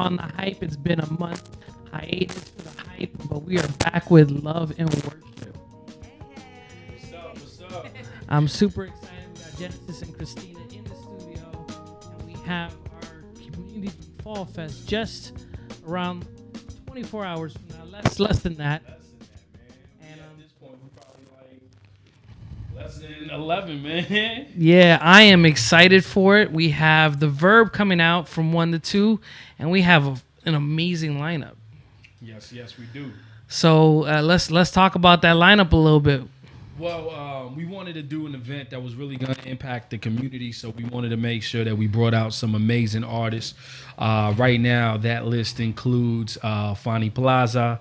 [0.00, 0.62] on the hype.
[0.62, 1.46] It's been a month
[1.92, 5.56] hiatus for the hype, but we are back with love and worship.
[6.88, 7.34] What's up?
[7.34, 7.86] What's up?
[8.30, 9.10] I'm super excited.
[9.34, 11.66] We got Genesis and Christina in the studio,
[12.18, 13.92] and we have our community
[14.22, 15.36] fall fest just
[15.86, 16.26] around
[16.86, 17.84] 24 hours from now.
[17.84, 18.99] Less, less than that.
[23.30, 24.46] 11, man.
[24.56, 26.52] Yeah, I am excited for it.
[26.52, 29.20] We have the Verb coming out from one to two,
[29.58, 31.54] and we have a, an amazing lineup.
[32.20, 33.12] yes, yes, we do.
[33.48, 36.22] So uh, let's let's talk about that lineup a little bit.
[36.78, 39.98] Well, um, we wanted to do an event that was really going to impact the
[39.98, 43.52] community, so we wanted to make sure that we brought out some amazing artists.
[43.98, 47.80] Uh, right now, that list includes uh, Fanny Plaza,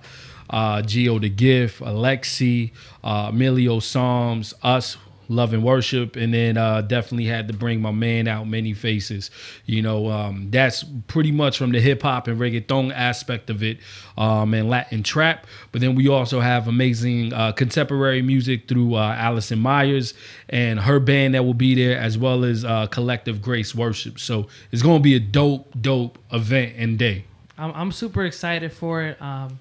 [0.50, 2.72] uh, Geo the Gift, Alexi,
[3.04, 4.98] uh, Emilio Psalms, us.
[5.30, 9.30] Love and worship, and then uh, definitely had to bring my man out, many faces.
[9.66, 13.78] You know, um, that's pretty much from the hip hop and reggaeton aspect of it,
[14.18, 15.46] um, and Latin trap.
[15.72, 20.16] But then we also have amazing uh, contemporary music through uh, Allison Myers
[20.50, 24.20] and her band that will be there, as well as uh, Collective Grace Worship.
[24.20, 27.26] So it's going to be a dope, dope event and day.
[27.58, 29.22] I'm, I'm super excited for it.
[29.22, 29.60] Um,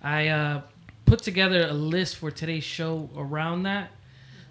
[0.00, 0.60] I uh,
[1.06, 3.90] put together a list for today's show around that,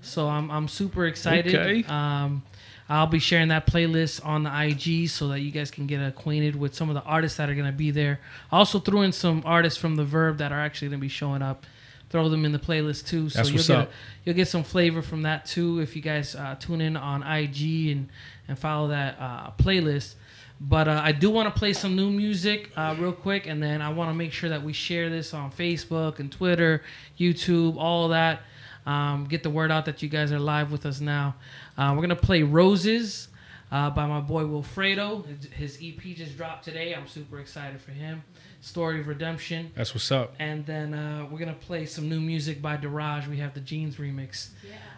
[0.03, 1.55] so I'm I'm super excited.
[1.55, 1.83] Okay.
[1.87, 2.43] Um,
[2.89, 6.55] I'll be sharing that playlist on the IG so that you guys can get acquainted
[6.55, 8.19] with some of the artists that are going to be there.
[8.51, 11.09] I also threw in some artists from the Verb that are actually going to be
[11.09, 11.65] showing up.
[12.09, 13.79] Throw them in the playlist too, so That's you'll what's get.
[13.79, 13.87] A,
[14.23, 17.87] you'll get some flavor from that too if you guys uh, tune in on IG
[17.87, 18.09] and
[18.47, 20.13] and follow that uh, playlist.
[20.61, 23.81] But uh, I do want to play some new music uh, real quick, and then
[23.81, 26.83] I want to make sure that we share this on Facebook and Twitter,
[27.19, 28.41] YouTube, all that.
[28.85, 31.35] Um, get the word out that you guys are live with us now.
[31.77, 33.29] Uh, we're gonna play "Roses"
[33.71, 35.25] uh, by my boy Wilfredo.
[35.25, 36.93] His- His EP just dropped today.
[36.93, 38.23] I'm super excited for him.
[38.61, 40.35] "Story of Redemption." That's what's up.
[40.39, 43.27] And then uh, we're gonna play some new music by Daraj.
[43.27, 44.49] We have the Jeans remix.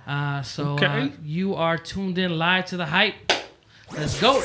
[0.08, 1.12] Uh, so uh, Okay.
[1.24, 3.16] you are tuned in live to the hype.
[3.92, 4.42] Let's go.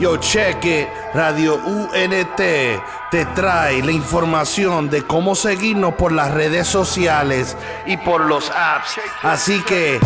[0.00, 7.56] Yo, it, Radio UNT te trae la información de cómo seguirnos por las redes sociales
[7.86, 8.98] y por los apps.
[9.22, 10.00] Así que,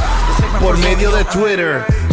[0.61, 1.87] por medio de Twitter,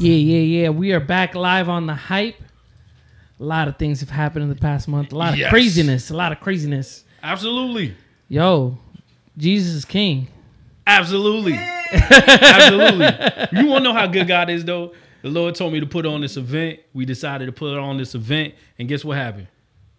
[0.00, 0.68] Yeah, yeah, yeah.
[0.70, 2.36] We are back live on the hype.
[3.40, 5.12] A lot of things have happened in the past month.
[5.12, 5.50] A lot of Yes.
[5.50, 6.10] craziness.
[6.10, 7.04] A lot of craziness.
[7.22, 7.94] Absolutely.
[8.28, 8.78] Yo,
[9.36, 10.26] Jesus is King.
[10.86, 11.54] Absolutely.
[11.92, 13.06] Absolutely.
[13.60, 14.92] You want to know how good God is, though?
[15.22, 16.80] The Lord told me to put on this event.
[16.92, 18.54] We decided to put on this event.
[18.78, 19.46] And guess what happened?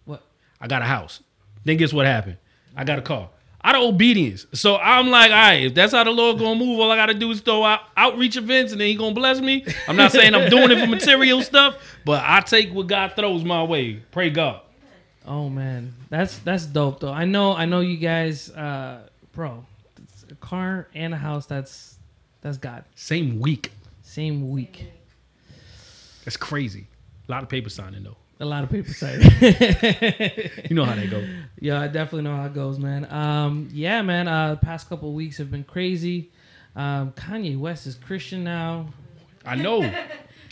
[0.04, 0.22] What?
[0.60, 1.20] I got a house.
[1.64, 2.36] Then guess what happened?
[2.76, 3.30] I got a car.
[3.66, 4.46] Out of obedience.
[4.52, 7.14] So I'm like, all right, if that's how the Lord gonna move, all I gotta
[7.14, 9.64] do is throw out outreach events and then he gonna bless me.
[9.88, 13.42] I'm not saying I'm doing it for material stuff, but I take what God throws
[13.42, 13.94] my way.
[14.12, 14.60] Pray God.
[15.26, 17.12] Oh man, that's that's dope though.
[17.12, 19.64] I know, I know you guys, uh, bro.
[20.00, 21.46] It's a car and a house.
[21.46, 21.98] That's
[22.42, 22.84] that's God.
[22.94, 23.72] Same week.
[24.02, 24.86] Same week.
[26.24, 26.86] That's crazy.
[27.28, 28.16] A lot of paper signing though.
[28.38, 29.16] A lot of people say.
[30.68, 31.24] You know how they go.
[31.60, 33.10] yeah, I definitely know how it goes, man.
[33.10, 34.28] Um, yeah, man.
[34.28, 36.30] Uh, the past couple weeks have been crazy.
[36.74, 38.88] Um, Kanye West is Christian now.
[39.44, 39.90] I know.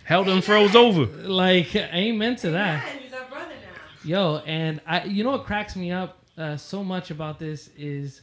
[0.05, 1.05] Hell done froze over.
[1.29, 2.87] Like, amen to that.
[2.88, 3.81] He's our brother now.
[4.05, 8.23] Yo, and I, you know what cracks me up uh, so much about this is,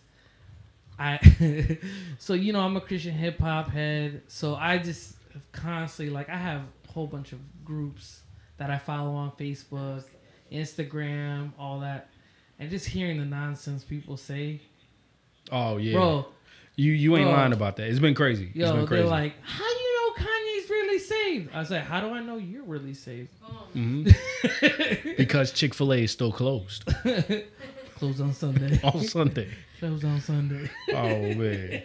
[0.97, 1.19] I,
[2.17, 5.15] so you know I'm a Christian hip hop head, so I just
[5.51, 8.21] constantly like I have a whole bunch of groups
[8.61, 10.03] that I follow on Facebook,
[10.51, 12.09] Instagram, all that,
[12.59, 14.61] and just hearing the nonsense people say,
[15.51, 15.93] Oh yeah.
[15.93, 16.27] bro,
[16.75, 17.33] You you ain't Bro.
[17.33, 17.87] lying about that.
[17.89, 18.45] It's been crazy.
[18.49, 19.03] it's yo, been they're crazy.
[19.07, 21.49] like, how do you know Kanye's really saved?
[21.55, 23.29] I said, how do I know you're really saved?
[25.17, 26.85] because Chick Fil A is still closed
[27.95, 28.79] Closed on Sunday.
[28.83, 29.47] on Sunday.
[29.79, 30.69] Closed on Sunday.
[30.93, 31.83] Oh man.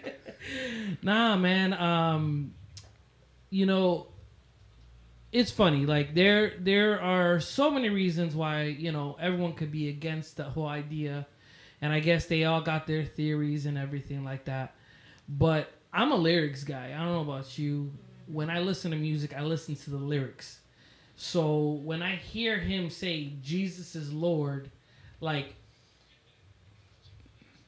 [1.02, 1.72] Nah, man.
[1.74, 2.52] Um,
[3.50, 4.08] you know,
[5.36, 5.84] it's funny.
[5.84, 10.44] Like there, there are so many reasons why you know everyone could be against the
[10.44, 11.26] whole idea,
[11.82, 14.74] and I guess they all got their theories and everything like that.
[15.28, 16.94] But I'm a lyrics guy.
[16.94, 17.92] I don't know about you.
[18.26, 20.60] When I listen to music, I listen to the lyrics.
[21.16, 24.70] So when I hear him say Jesus is Lord,
[25.20, 25.54] like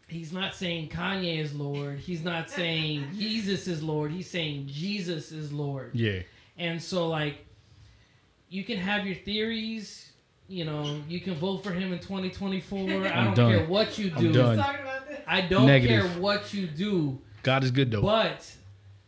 [0.09, 1.99] he's not saying Kanye is Lord.
[1.99, 4.11] He's not saying Jesus is Lord.
[4.11, 5.95] He's saying Jesus is Lord.
[5.95, 6.21] Yeah.
[6.57, 7.45] And so like
[8.49, 10.13] you can have your theories,
[10.49, 12.79] you know, you can vote for him in 2024.
[12.79, 13.51] I I'm don't done.
[13.59, 14.33] care what you I'm do.
[14.33, 14.57] done.
[14.57, 15.21] Talking about this.
[15.27, 16.05] I don't Negative.
[16.11, 17.19] care what you do.
[17.43, 18.03] God is good though.
[18.03, 18.51] But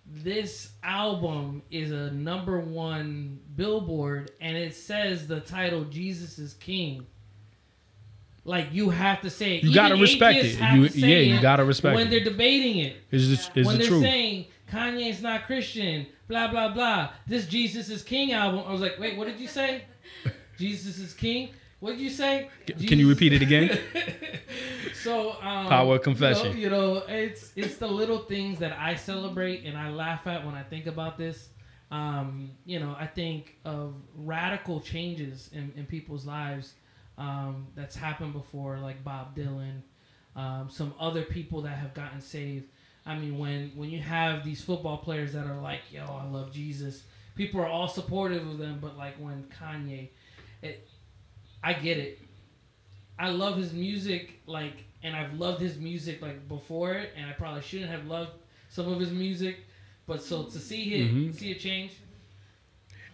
[0.06, 7.06] this album is a number one billboard and it says the title Jesus is King.
[8.44, 9.64] Like you have to say it.
[9.64, 10.58] You gotta respect it.
[10.74, 12.10] You- yeah, you gotta respect when it.
[12.10, 12.96] When they're debating it.
[13.10, 14.02] Is the, is when the they're truth?
[14.02, 17.10] saying Kanye's not Christian, blah blah blah.
[17.26, 18.64] This Jesus is King album.
[18.66, 19.84] I was like, wait, what did you say?
[20.58, 21.50] Jesus is King.
[21.80, 22.50] What did you say?
[22.68, 23.78] C- Can you repeat it again?
[25.02, 26.56] So um, Power confession.
[26.58, 30.26] You know, you know, it's it's the little things that I celebrate and I laugh
[30.26, 31.48] at when I think about this.
[31.90, 36.74] Um, you know, I think of radical changes in, in people's lives
[37.18, 39.80] um, that's happened before, like Bob Dylan,
[40.36, 42.66] um, some other people that have gotten saved.
[43.06, 46.52] I mean, when when you have these football players that are like, "Yo, I love
[46.52, 47.02] Jesus,"
[47.34, 48.78] people are all supportive of them.
[48.80, 50.08] But like when Kanye,
[50.62, 50.86] it,
[51.62, 52.18] I get it.
[53.18, 57.32] I love his music, like, and I've loved his music like before it, and I
[57.32, 58.30] probably shouldn't have loved
[58.70, 59.56] some of his music,
[60.06, 61.34] but so to see it, Mhm.
[61.34, 61.92] see it change.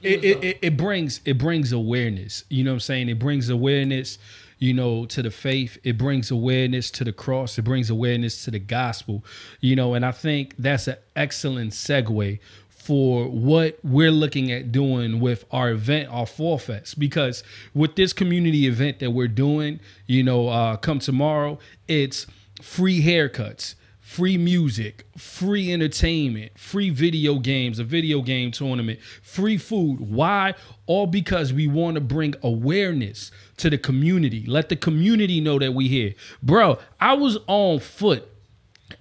[0.02, 3.48] it, it, it, it brings it brings awareness you know what i'm saying it brings
[3.48, 4.18] awareness
[4.58, 8.50] you know to the faith it brings awareness to the cross it brings awareness to
[8.50, 9.24] the gospel
[9.60, 12.38] you know and i think that's an excellent segue
[12.68, 17.42] for what we're looking at doing with our event our fall fest because
[17.74, 21.58] with this community event that we're doing you know uh come tomorrow
[21.88, 22.26] it's
[22.62, 23.74] free haircuts
[24.06, 29.98] free music, free entertainment, free video games, a video game tournament, free food.
[29.98, 30.54] Why?
[30.86, 34.46] All because we want to bring awareness to the community.
[34.46, 36.14] Let the community know that we here.
[36.40, 38.28] Bro, I was on foot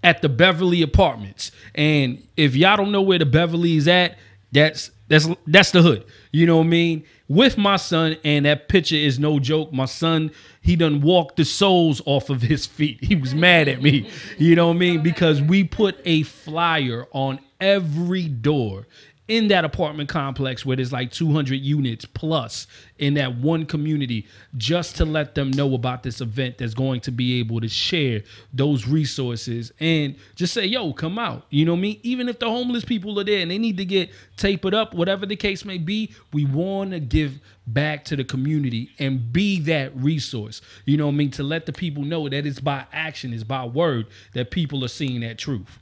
[0.04, 1.52] at the Beverly Apartments.
[1.75, 4.18] And if y'all don't know where the Beverly is at,
[4.52, 6.06] that's that's that's the hood.
[6.31, 7.04] You know what I mean?
[7.28, 9.72] With my son, and that picture is no joke.
[9.72, 10.31] My son,
[10.62, 13.04] he done walked the soles off of his feet.
[13.04, 14.10] He was mad at me.
[14.38, 15.04] You know what I mean?
[15.04, 18.86] Because we put a flyer on every door
[19.27, 22.68] in that apartment complex where there's like 200 units plus
[23.00, 27.12] in that one community just to let them know about this event that's going to
[27.12, 28.22] be able to share
[28.54, 31.45] those resources and just say yo come out.
[31.50, 32.00] You know what i mean?
[32.04, 35.25] Even if the homeless people are there and they need to get tapered up whatever
[35.25, 39.95] the case may be we want to give back to the community and be that
[39.95, 40.62] resource.
[40.86, 41.31] You know what i mean?
[41.31, 44.89] To let the people know that it's by action it's by word that people are
[44.89, 45.80] seeing that truth.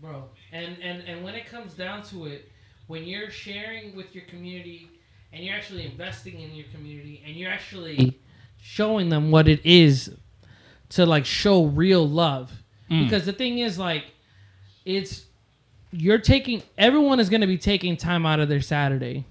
[0.00, 0.24] Bro.
[0.52, 2.48] And and and when it comes down to it,
[2.86, 4.90] when you're sharing with your community
[5.32, 8.18] and you're actually investing in your community and you're actually
[8.58, 10.12] showing them what it is
[10.90, 12.50] to like show real love,
[12.90, 13.04] mm.
[13.04, 14.04] because the thing is like,
[14.84, 15.26] it's
[15.90, 19.24] you're taking everyone is going to be taking time out of their Saturday.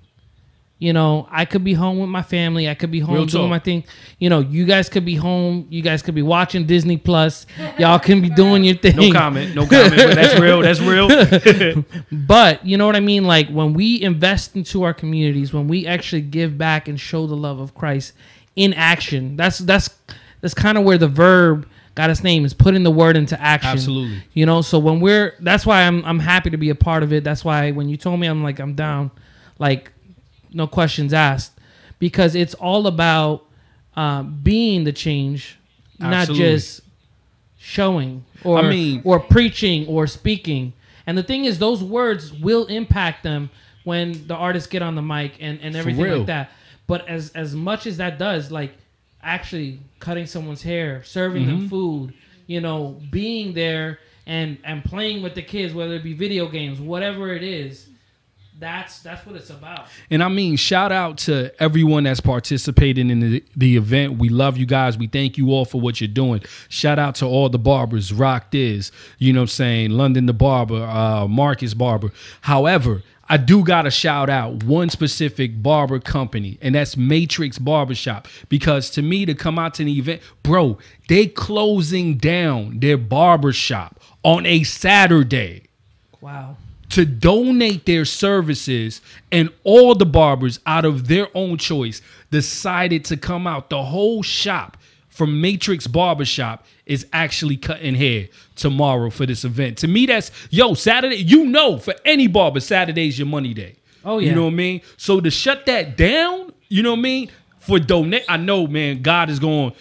[0.77, 2.67] You know, I could be home with my family.
[2.67, 3.49] I could be home Real doing talk.
[3.49, 3.85] my thing.
[4.19, 5.67] You know, you guys could be home.
[5.69, 7.45] You guys could be watching Disney Plus.
[7.79, 8.97] Y'all can be doing your thing.
[8.97, 11.07] no comment no comment but that's real that's real
[12.11, 13.23] But you know what I mean?
[13.23, 17.35] Like when we invest into our communities, when we actually give back and show the
[17.37, 18.11] love of Christ
[18.57, 19.89] in action, that's that's
[20.41, 23.69] that's kind of where the verb got its name is putting the word into action.
[23.71, 24.23] Absolutely.
[24.33, 27.13] You know, so when we're that's why I'm I'm happy to be a part of
[27.13, 27.23] it.
[27.23, 29.11] That's why when you told me I'm like I'm down,
[29.57, 29.93] like
[30.55, 31.51] no questions asked,
[31.99, 33.45] because it's all about
[33.95, 35.57] uh, being the change,
[35.99, 36.81] not just
[37.57, 40.73] showing or I mean- or preaching or speaking.
[41.07, 43.49] And the thing is, those words will impact them
[43.83, 46.49] when the artists get on the mic and, and everything like that.
[46.87, 48.73] But as as much as that does, like
[49.21, 51.59] actually cutting someone's hair, serving Mm-hmm.
[51.59, 52.13] them food,
[52.47, 56.79] you know, being there and and playing with the kids, whether it be video games,
[56.79, 57.87] whatever it is,
[58.59, 59.87] that's that's what it's about.
[60.09, 64.17] And I mean, shout out to everyone that's participating in the, the event.
[64.17, 64.97] We love you guys.
[64.97, 66.41] We thank you all for what you're doing.
[66.69, 70.33] Shout out to all the barbers, Rock Diz, you know what I'm saying, London the
[70.33, 72.11] Barber, uh, Marcus Barber.
[72.41, 78.27] However, I do gotta shout out one specific barber company, and that's Matrix Barbershop.
[78.49, 80.77] Because to me, to come out to the event, bro,
[81.09, 85.65] they closing down their barbershop on a Saturday
[86.25, 86.57] Wow.
[86.95, 93.17] To donate their services and all the barbers out of their own choice decided to
[93.17, 93.69] come out.
[93.69, 94.77] The whole shop
[95.09, 99.77] from matrix barbershop is actually cutting hair tomorrow for this event.
[99.79, 103.75] To me that's yo saturday you know for any barber saturday's your money day.
[104.05, 104.29] Oh, yeah.
[104.29, 104.81] you know what i mean?
[104.95, 107.31] So to shut that down you know what i mean?
[107.59, 109.77] For donate i know man god is going to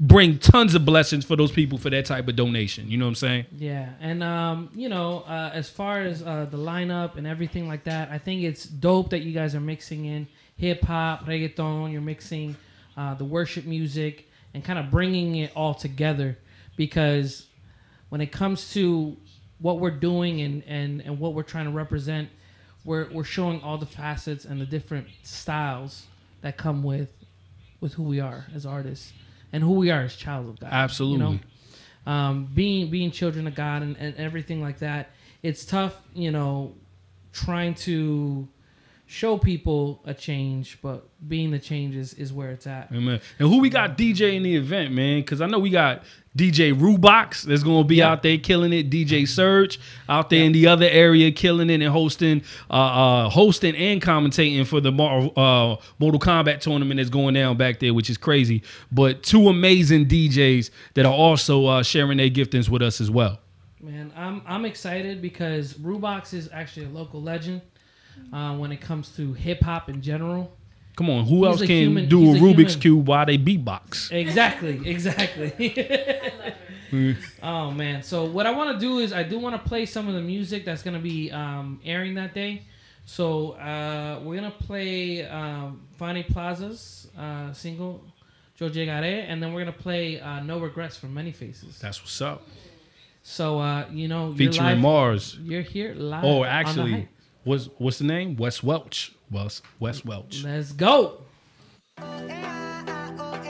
[0.00, 3.10] bring tons of blessings for those people for that type of donation you know what
[3.10, 7.26] i'm saying Yeah, and um, you know, uh, as far as uh, the lineup and
[7.26, 11.26] everything like that, I think it's dope that you guys are mixing in hip hop,
[11.26, 11.92] reggaeton.
[11.92, 12.56] You're mixing
[12.96, 16.36] uh, the worship music and kind of bringing it all together
[16.76, 17.46] because
[18.08, 19.16] when it comes to
[19.60, 22.28] what we're doing and, and, and what we're trying to represent,
[22.84, 26.06] we're, we're showing all the facets and the different styles
[26.42, 27.08] that come with
[27.80, 29.12] with who we are as artists
[29.54, 30.70] and who we are as child of God.
[30.72, 31.24] Absolutely.
[31.24, 31.40] You
[32.06, 32.12] know?
[32.12, 35.10] um, being being children of God and, and everything like that.
[35.42, 36.74] It's tough, you know,
[37.32, 38.48] trying to
[39.06, 42.88] show people a change, but being the change is, is where it's at.
[42.92, 43.20] Amen.
[43.38, 45.20] And who we got DJ in the event, man?
[45.20, 46.04] Because I know we got
[46.36, 48.10] DJ Rubox that's going to be Yeah.
[48.12, 48.90] out there killing it.
[48.90, 53.76] DJ Surge out there in the other area killing it and hosting, uh, uh, hosting
[53.76, 58.08] and commentating for the Mar- uh, Mortal Kombat tournament that's going down back there, which
[58.10, 58.62] is crazy.
[58.90, 63.38] But two amazing DJs that are also uh, sharing their giftings with us as well.
[63.80, 67.60] Man, I'm I'm excited because Rubox is actually a local legend
[68.32, 70.52] uh, when it comes to hip hop in general.
[70.96, 72.80] Come on, who He's else can human- do a a Rubik's human.
[72.80, 74.12] cube while they beatbox?
[74.12, 75.52] Exactly, exactly.
[77.42, 78.02] oh man!
[78.02, 80.20] So what I want to do is I do want to play some of the
[80.20, 82.62] music that's gonna be um, airing that day.
[83.06, 88.02] So uh, we're gonna play um, Fanny Plaza's uh, single
[88.58, 91.78] "Yo Llegaré," and then we're gonna play uh, "No Regrets" from Many Faces.
[91.80, 92.46] That's what's up.
[93.22, 95.38] So uh, you know, you're Featuring live- Mars.
[95.42, 96.24] You're here live.
[96.24, 97.08] Oh, on the actually, Hype.
[97.44, 98.36] What's what's the name?
[98.36, 99.12] Wes Welch.
[99.30, 100.42] Wes Wes Welch.
[100.44, 101.18] let's go.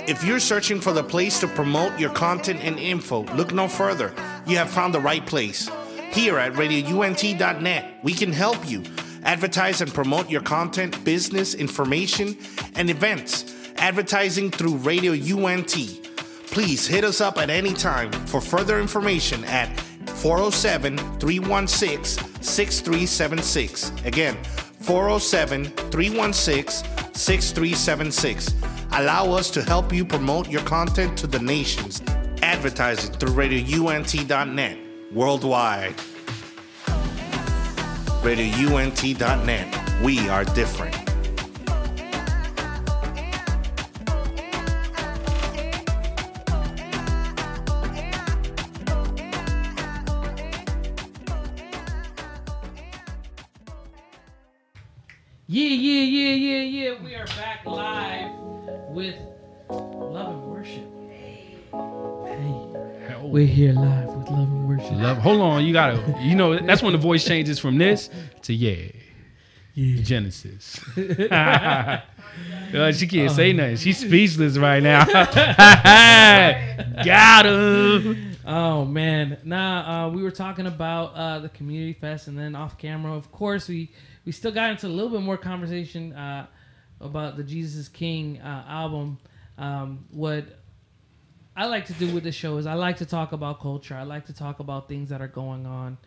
[0.07, 4.13] If you're searching for the place to promote your content and info, look no further.
[4.47, 5.71] You have found the right place.
[6.13, 8.83] Here at radiount.net, we can help you
[9.25, 12.37] advertise and promote your content, business, information,
[12.75, 13.47] and events.
[13.77, 15.75] Advertising through Radio UNT.
[16.49, 19.69] Please hit us up at any time for further information at
[20.25, 23.93] 407 316 6376.
[24.07, 24.43] Again,
[24.81, 28.55] 407 316 6376.
[28.93, 32.01] Allow us to help you promote your content to the nations.
[32.41, 34.79] Advertising through radiount.net
[35.13, 35.95] worldwide.
[38.23, 40.03] radiount.net.
[40.03, 41.14] We are different.
[63.35, 64.93] We're here live with Love and Worship.
[64.93, 65.19] Love.
[65.19, 66.17] Hold on, you gotta.
[66.23, 68.09] You know that's when the voice changes from this
[68.43, 68.93] to yeah.
[69.75, 70.79] Genesis.
[70.97, 72.01] Uh,
[72.93, 73.75] she can't say nothing.
[73.75, 75.05] She's speechless right now.
[77.05, 78.37] Got him.
[78.47, 80.07] Oh man, nah.
[80.07, 83.69] Uh, we were talking about uh, the community fest, and then off camera, of course,
[83.69, 83.91] we
[84.25, 86.47] we still got into a little bit more conversation uh,
[87.01, 89.19] about the Jesus King uh, album.
[89.59, 90.64] Um, what
[91.57, 93.95] I like to do with the show is I like to talk about culture.
[93.95, 95.99] I like to talk about things that are going on.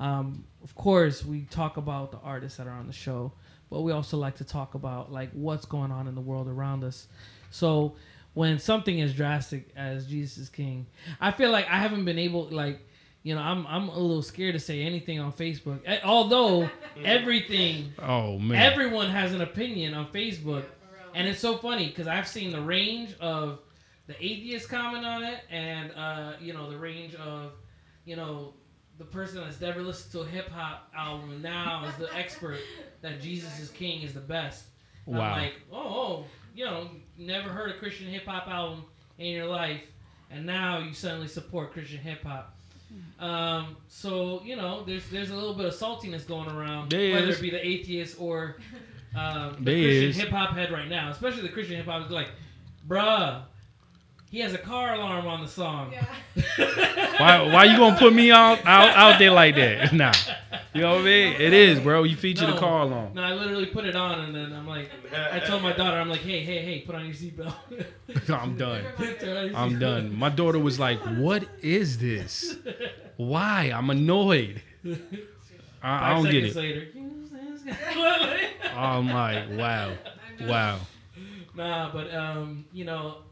[0.00, 3.32] Um, of course, we talk about the artists that are on the show,
[3.70, 6.82] but we also like to talk about like what's going on in the world around
[6.84, 7.06] us.
[7.50, 7.94] So
[8.34, 10.86] when something as drastic as Jesus is King,
[11.20, 12.80] I feel like I haven't been able like
[13.22, 15.80] you know I'm I'm a little scared to say anything on Facebook.
[15.86, 16.68] Eh, Although
[17.04, 18.60] everything Oh man.
[18.60, 20.64] everyone has an opinion on Facebook,
[21.14, 23.60] and it's so funny because I've seen the range of
[24.06, 27.52] the atheist comment on it, and uh, you know the range of
[28.04, 28.54] you know
[28.98, 32.58] the person that's never listened to a hip hop album now is the expert
[33.02, 34.64] that Jesus is King is the best.
[35.06, 35.24] And Wow.
[35.34, 38.84] I'm like, oh, oh, you know, never heard a Christian hip hop album
[39.18, 39.82] in your life,
[40.30, 42.54] and now you suddenly support Christian hip hop.
[43.18, 47.28] Um, so you know, there's there's a little bit of saltiness going around, There whether
[47.28, 47.38] is.
[47.38, 48.56] it be the atheist or
[49.16, 52.10] um, the There Christian hip hop head right now, especially the Christian hip hop is
[52.12, 52.30] like,
[52.88, 53.42] bruh,
[54.36, 55.94] he has a car alarm on the song.
[57.16, 59.92] Why why you gonna put me out out, out there like that?
[59.94, 60.12] Nah.
[60.74, 61.40] You know what I mean?
[61.40, 62.02] It is, bro.
[62.02, 63.14] You feature the car alarm.
[63.14, 66.10] No, I literally put it on, and then I'm like, I told my daughter, I'm
[66.10, 67.54] like, hey, hey, hey, put on your seatbelt.
[68.28, 68.84] I'm done.
[69.18, 70.14] Turn I'm done.
[70.14, 72.58] My daughter was like, "What is this?
[73.16, 74.60] Why?" I'm annoyed.
[75.82, 76.54] I, I don't get it.
[76.54, 76.88] later.
[78.74, 79.94] I'm like, wow,
[80.42, 80.78] wow.
[81.54, 83.22] Nah, but um, you know,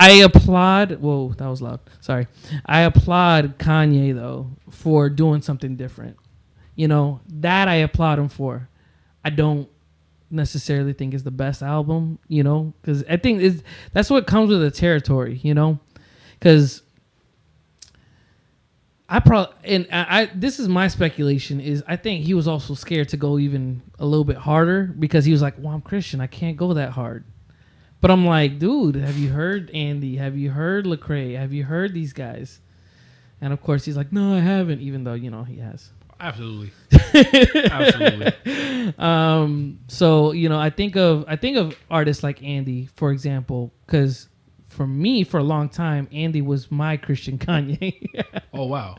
[0.00, 0.92] I applaud.
[0.92, 1.80] Whoa, that was loud.
[2.00, 2.26] Sorry.
[2.64, 6.16] I applaud Kanye though for doing something different.
[6.74, 8.68] You know that I applaud him for.
[9.22, 9.68] I don't
[10.30, 12.18] necessarily think is the best album.
[12.28, 15.38] You know, because I think is that's what comes with the territory.
[15.42, 15.78] You know,
[16.38, 16.82] because.
[19.12, 22.74] I probably and I, I this is my speculation is I think he was also
[22.74, 26.20] scared to go even a little bit harder because he was like, "Well, I'm Christian,
[26.20, 27.24] I can't go that hard."
[28.00, 30.16] But I'm like, dude, have you heard Andy?
[30.16, 31.36] Have you heard Lecrae?
[31.36, 32.60] Have you heard these guys?
[33.40, 35.90] And of course, he's like, "No, I haven't," even though you know he has.
[36.20, 36.70] Absolutely,
[37.70, 38.94] absolutely.
[38.98, 43.72] Um, so you know, I think of I think of artists like Andy, for example,
[43.86, 44.28] because
[44.68, 48.24] for me, for a long time, Andy was my Christian Kanye.
[48.52, 48.96] Oh wow.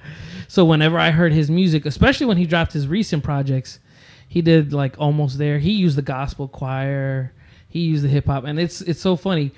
[0.47, 3.79] So whenever I heard his music, especially when he dropped his recent projects,
[4.27, 5.59] he did like almost there.
[5.59, 7.33] He used the gospel choir,
[7.71, 9.51] he used the hip hop, and it's it's so funny,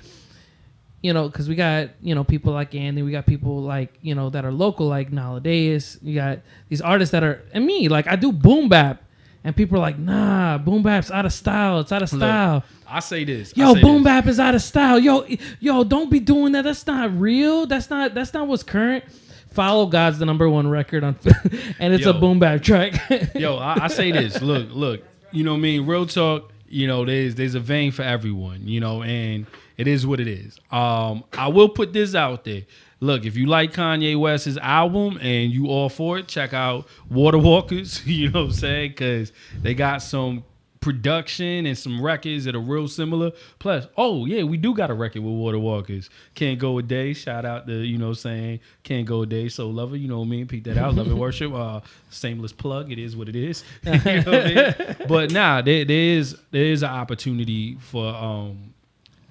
[1.02, 4.14] you know, because we got you know people like Andy, we got people like you
[4.14, 5.98] know that are local like nowadays.
[6.00, 9.02] You got these artists that are and me like I do boom bap,
[9.42, 11.80] and people are like, nah, boom bap's out of style.
[11.80, 12.62] It's out of style.
[12.86, 13.52] I say this.
[13.56, 14.04] Yo, say boom this.
[14.04, 15.00] bap is out of style.
[15.00, 15.26] Yo,
[15.58, 16.62] yo, don't be doing that.
[16.62, 17.66] That's not real.
[17.66, 19.04] That's not that's not what's current.
[19.50, 21.16] Follow God's the number one record on,
[21.80, 22.94] and it's a boom bap track.
[23.34, 24.40] Yo, I, I say this.
[24.42, 25.02] Look, look.
[25.32, 25.86] You know what I mean?
[25.86, 26.52] Real talk.
[26.68, 28.66] You know, there's there's a vein for everyone.
[28.66, 30.58] You know, and it is what it is.
[30.70, 32.62] Um, I will put this out there.
[33.00, 37.38] Look, if you like Kanye West's album and you all for it, check out Water
[37.38, 38.02] Walkers.
[38.06, 38.90] You know what I'm saying?
[38.90, 40.44] Because they got some
[40.84, 43.32] production and some records that are real similar.
[43.58, 46.10] Plus, oh yeah, we do got a record with Water Walkers.
[46.34, 47.14] Can't go a day.
[47.14, 49.48] Shout out to you know saying Can't go a day.
[49.48, 50.46] So lover, you know what I mean.
[50.46, 50.94] Peep that out.
[50.94, 51.54] Love and worship.
[51.54, 52.92] Uh, shameless plug.
[52.92, 53.64] It is what it is.
[53.82, 54.96] you know what I mean?
[55.08, 58.74] But nah, there, there is there is an opportunity for um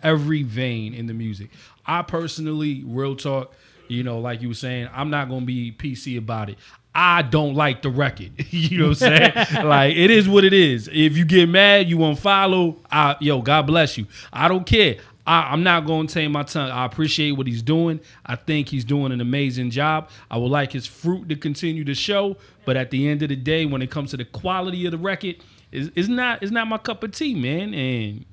[0.01, 1.51] every vein in the music.
[1.85, 3.53] I personally, real talk,
[3.87, 6.57] you know, like you were saying, I'm not gonna be PC about it.
[6.95, 8.32] I don't like the record.
[8.51, 9.65] you know what I'm saying?
[9.65, 10.88] like it is what it is.
[10.91, 12.77] If you get mad, you won't follow.
[12.91, 14.06] I, yo, God bless you.
[14.32, 14.97] I don't care.
[15.25, 16.69] I, I'm not going to tame my tongue.
[16.69, 17.99] I appreciate what he's doing.
[18.25, 20.10] I think he's doing an amazing job.
[20.29, 23.36] I would like his fruit to continue to show, but at the end of the
[23.36, 25.38] day, when it comes to the quality of the record,
[25.71, 27.73] it's, it's not it's not my cup of tea, man.
[27.73, 28.25] And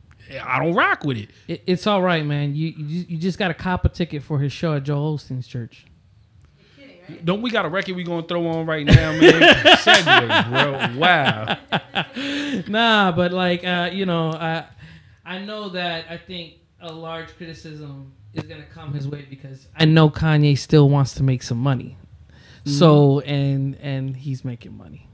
[0.44, 1.31] I don't rock with it.
[1.49, 2.55] It, it's all right, man.
[2.55, 5.46] You you, you just got to cop a ticket for his show at Joel Osteen's
[5.46, 5.87] church.
[7.25, 9.20] Don't we got a record we gonna throw on right now, man?
[9.79, 10.99] Segue, bro.
[10.99, 11.57] Wow.
[12.68, 14.64] nah, but like uh, you know, I
[15.25, 19.85] I know that I think a large criticism is gonna come his way because I
[19.85, 21.96] know Kanye still wants to make some money.
[22.64, 25.09] So and and he's making money.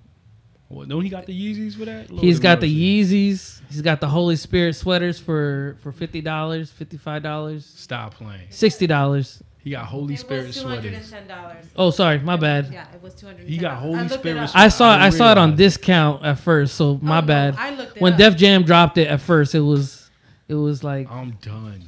[0.68, 2.10] Well, don't he got the Yeezys for that?
[2.10, 2.66] Lord He's got the.
[2.66, 3.60] Yeezys.
[3.68, 8.48] He's got the Holy Spirit sweaters for for fifty dollars, fifty five dollars, Stop playing.
[8.50, 9.42] sixty dollars.
[9.66, 11.10] He got Holy It Spirit was sweaters.
[11.12, 11.64] $210.
[11.74, 12.68] Oh, sorry, my bad.
[12.72, 13.48] Yeah, it was two hundred.
[13.48, 15.58] He got Holy Spirit I saw I I saw it on realized.
[15.58, 17.56] discount at first, so oh, my Oh, no, bad.
[17.58, 18.18] I looked it when up.
[18.20, 20.08] Def Jam dropped it at first, it was
[20.46, 21.82] it was like I'm done.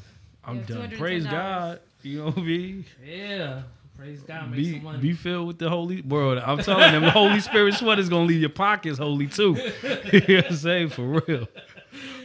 [0.44, 0.90] I'm Yeah, done.
[0.90, 0.98] $210.
[0.98, 1.78] Praise God.
[2.02, 2.84] You know what I mean?
[3.06, 3.62] yeah,
[3.96, 4.98] praise God, make Be, some money.
[4.98, 6.38] be filled with the Holy World.
[6.44, 9.54] I'm telling them the Holy Spirit sweat is gonna leave your pockets holy too.
[10.12, 10.88] you know what I'm saying?
[10.88, 11.46] For real.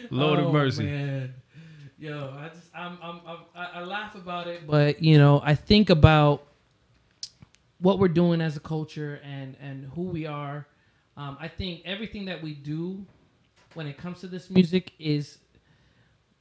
[0.09, 0.85] Lord Oh, of mercy.
[0.85, 1.35] Man.
[2.03, 5.55] Yo, I just I'm, I'm, I'm I, I laugh about it, but you know I
[5.55, 6.43] think about
[7.79, 10.67] what we're doing as a culture and and who we are.
[11.15, 13.05] Um, I think everything that we do
[13.73, 15.37] when it comes to this music is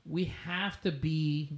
[0.04, 1.50] we have to be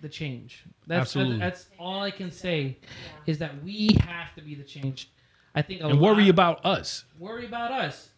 [0.00, 0.64] the change.
[0.88, 1.38] That's Absolutely.
[1.38, 2.78] that's all I can say
[3.26, 5.08] is that we have to be the change.
[5.54, 7.04] I think a And worry lot- about us.
[7.20, 8.08] worry about us.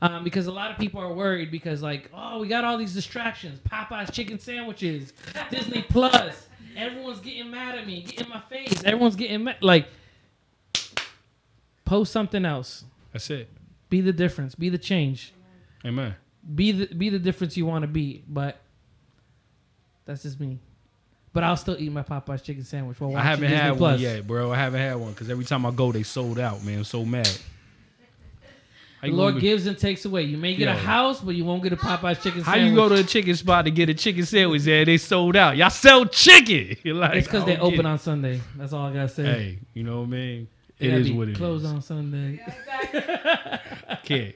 [0.00, 2.94] Um, because a lot of people are worried because like, oh, we got all these
[2.94, 5.12] distractions, Popeye's chicken sandwiches,
[5.50, 6.46] Disney Plus.
[6.76, 8.84] Everyone's getting mad at me, get in my face.
[8.84, 9.56] Everyone's getting mad.
[9.60, 9.88] Like,
[11.84, 12.84] post something else.
[13.12, 13.48] That's it.
[13.90, 14.54] Be the difference.
[14.54, 15.32] Be the change.
[15.84, 16.14] Amen.
[16.54, 18.22] Be the be the difference you want to be.
[18.28, 18.60] But
[20.04, 20.60] that's just me.
[21.32, 23.92] But I'll still eat my Popeye's chicken sandwich while I watching haven't Disney had Plus.
[23.94, 24.52] one yet, bro.
[24.52, 26.78] I haven't had one because every time I go, they sold out, man.
[26.78, 27.30] I'm so mad.
[29.00, 30.22] How The Lord gonna- gives and takes away.
[30.24, 32.46] You may get a house, but you won't get a Popeye's chicken sandwich.
[32.46, 34.84] How you go to a chicken spot to get a chicken sandwich there?
[34.84, 35.56] They sold out.
[35.56, 36.76] Y'all sell chicken.
[36.82, 37.86] You're like, It's because they open it.
[37.86, 38.40] on Sunday.
[38.56, 39.24] That's all I gotta say.
[39.24, 40.48] Hey, you know what I mean?
[40.78, 41.36] They It gotta is be what it is.
[41.38, 42.40] Closed on Sunday.
[44.04, 44.34] Can't.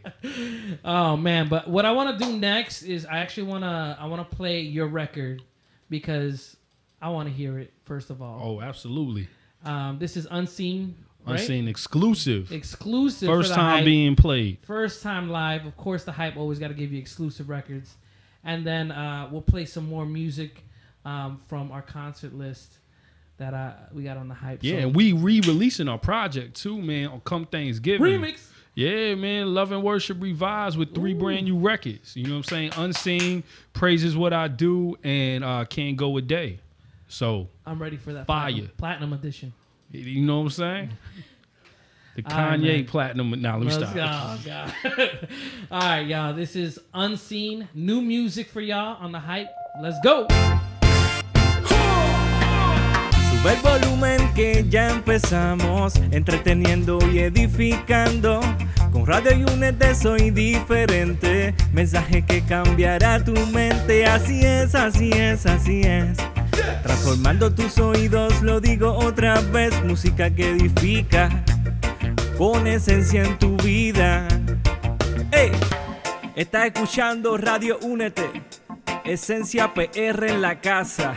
[0.85, 4.07] Oh man, but what I want to do next is I actually want to I
[4.07, 5.42] want to play your record
[5.90, 6.57] because
[7.01, 8.40] I want to hear it first of all.
[8.42, 9.29] Oh, absolutely.
[9.64, 10.94] Um, this is unseen,
[11.26, 11.38] right?
[11.40, 12.50] Unseen exclusive.
[12.52, 13.28] exclusive.
[13.28, 13.85] for First time Hype.
[13.85, 14.58] being played.
[14.62, 15.66] first time live.
[15.66, 17.94] Of course, the hype always got to give you exclusive records,
[18.44, 20.64] and then uh, we'll play some more music
[21.04, 22.78] um, from our concert list
[23.38, 24.61] that uh, we got on the hype.
[24.62, 27.08] Yeah, So- and we re-releasing our project too, man.
[27.08, 28.06] On come Thanksgiving.
[28.06, 28.48] remix.
[28.74, 29.52] Yeah, man.
[29.52, 32.16] Love and Worship revised with three brand new records.
[32.16, 32.72] You know what I'm saying?
[32.78, 36.58] Unseen, Praises What I Do, and uh, Can't Go a Day.
[37.06, 38.50] So, I'm ready for that Fire.
[38.50, 39.52] platinum, platinum edition.
[39.92, 40.88] You know what I'm saying?
[42.16, 42.85] The All right, Kanye man.
[42.87, 43.40] Platinum.
[43.40, 43.94] Now, let me Let's stop.
[43.94, 44.05] go.
[44.05, 45.28] Oh, God.
[45.70, 46.35] All right, y'all.
[46.35, 47.68] This is Unseen.
[47.74, 49.48] New music for y'all on the hype.
[49.83, 50.26] Let's go.
[53.31, 58.40] Sube el volumen que ya empezamos, entreteniendo y edificando.
[58.92, 64.05] Con Radio Únete soy diferente, mensaje que cambiará tu mente.
[64.05, 66.18] Así es, así es, así es.
[66.82, 71.44] Transformando tus oídos, lo digo otra vez, música que edifica,
[72.38, 74.28] con esencia en tu vida.
[75.30, 75.50] Ey,
[76.36, 78.30] estás escuchando Radio Únete,
[79.04, 81.14] esencia PR en la casa.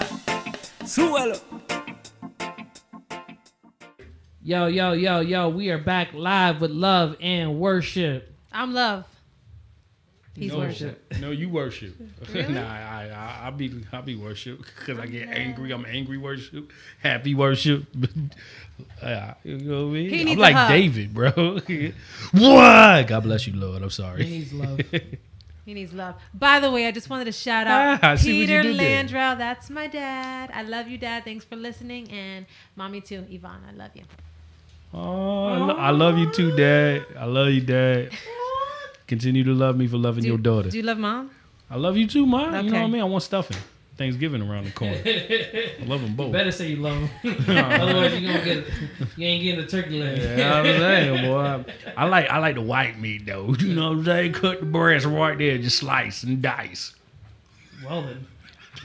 [0.86, 1.36] Súbalo.
[4.42, 5.48] Yo, yo, yo, yo.
[5.48, 8.34] We are back live with love and worship.
[8.52, 9.04] I'm love.
[10.36, 11.12] He's no, worship.
[11.20, 11.94] No, you worship.
[12.34, 13.10] nah, I,
[13.42, 15.72] I, I be, I be worship because I get angry.
[15.72, 16.70] I'm angry worship,
[17.02, 17.84] happy worship.
[19.02, 20.10] Yeah, you know what I mean?
[20.10, 20.70] He I'm a like hug.
[20.70, 21.30] David, bro.
[22.32, 23.06] what?
[23.08, 23.82] God bless you, Lord.
[23.82, 24.24] I'm sorry.
[24.24, 24.80] He needs love.
[25.66, 26.14] He needs love.
[26.32, 28.62] By the way, I just wanted to shout out Ah, I see what you Peter
[28.62, 29.04] did there.
[29.04, 29.36] Landrell.
[29.36, 30.50] That's my dad.
[30.54, 31.24] I love you, dad.
[31.24, 32.10] Thanks for listening.
[32.10, 33.62] And mommy too, Yvonne.
[33.68, 34.04] I love you.
[34.92, 37.06] Oh, I, lo- I love you too, Dad.
[37.16, 38.10] I love you, Dad.
[39.10, 40.70] Continue to love me for loving your daughter.
[40.70, 41.32] Do you love mom?
[41.68, 42.64] I love you too, Mom.
[42.64, 43.00] You know what I mean?
[43.00, 43.56] I want stuffing.
[43.96, 45.02] Thanksgiving around the corner.
[45.04, 46.30] I love them both.
[46.30, 47.36] Better say you love them.
[47.48, 48.66] Otherwise, you gonna get
[49.16, 50.38] you ain't getting the turkey leg.
[50.38, 51.64] Yeah, I'm saying, boy.
[51.96, 53.52] I like I like the white meat though.
[53.58, 54.32] You know what I'm saying?
[54.34, 56.94] Cut the breast right there, just slice and dice.
[57.84, 58.26] well then.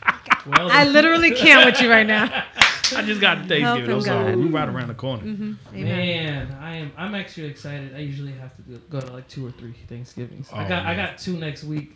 [0.48, 0.78] Well then.
[0.78, 2.44] I literally can't with you right now.
[2.94, 3.90] I just got the Thanksgiving.
[3.90, 4.32] him I'm sorry.
[4.32, 4.40] God.
[4.44, 5.24] We right around the corner.
[5.24, 5.58] Amen.
[5.74, 6.92] Man, I am.
[6.98, 7.96] I'm actually excited.
[7.96, 10.50] I usually have to go, go to like two or three Thanksgivings.
[10.54, 10.86] I Oh, got.
[10.86, 11.96] I got two next week.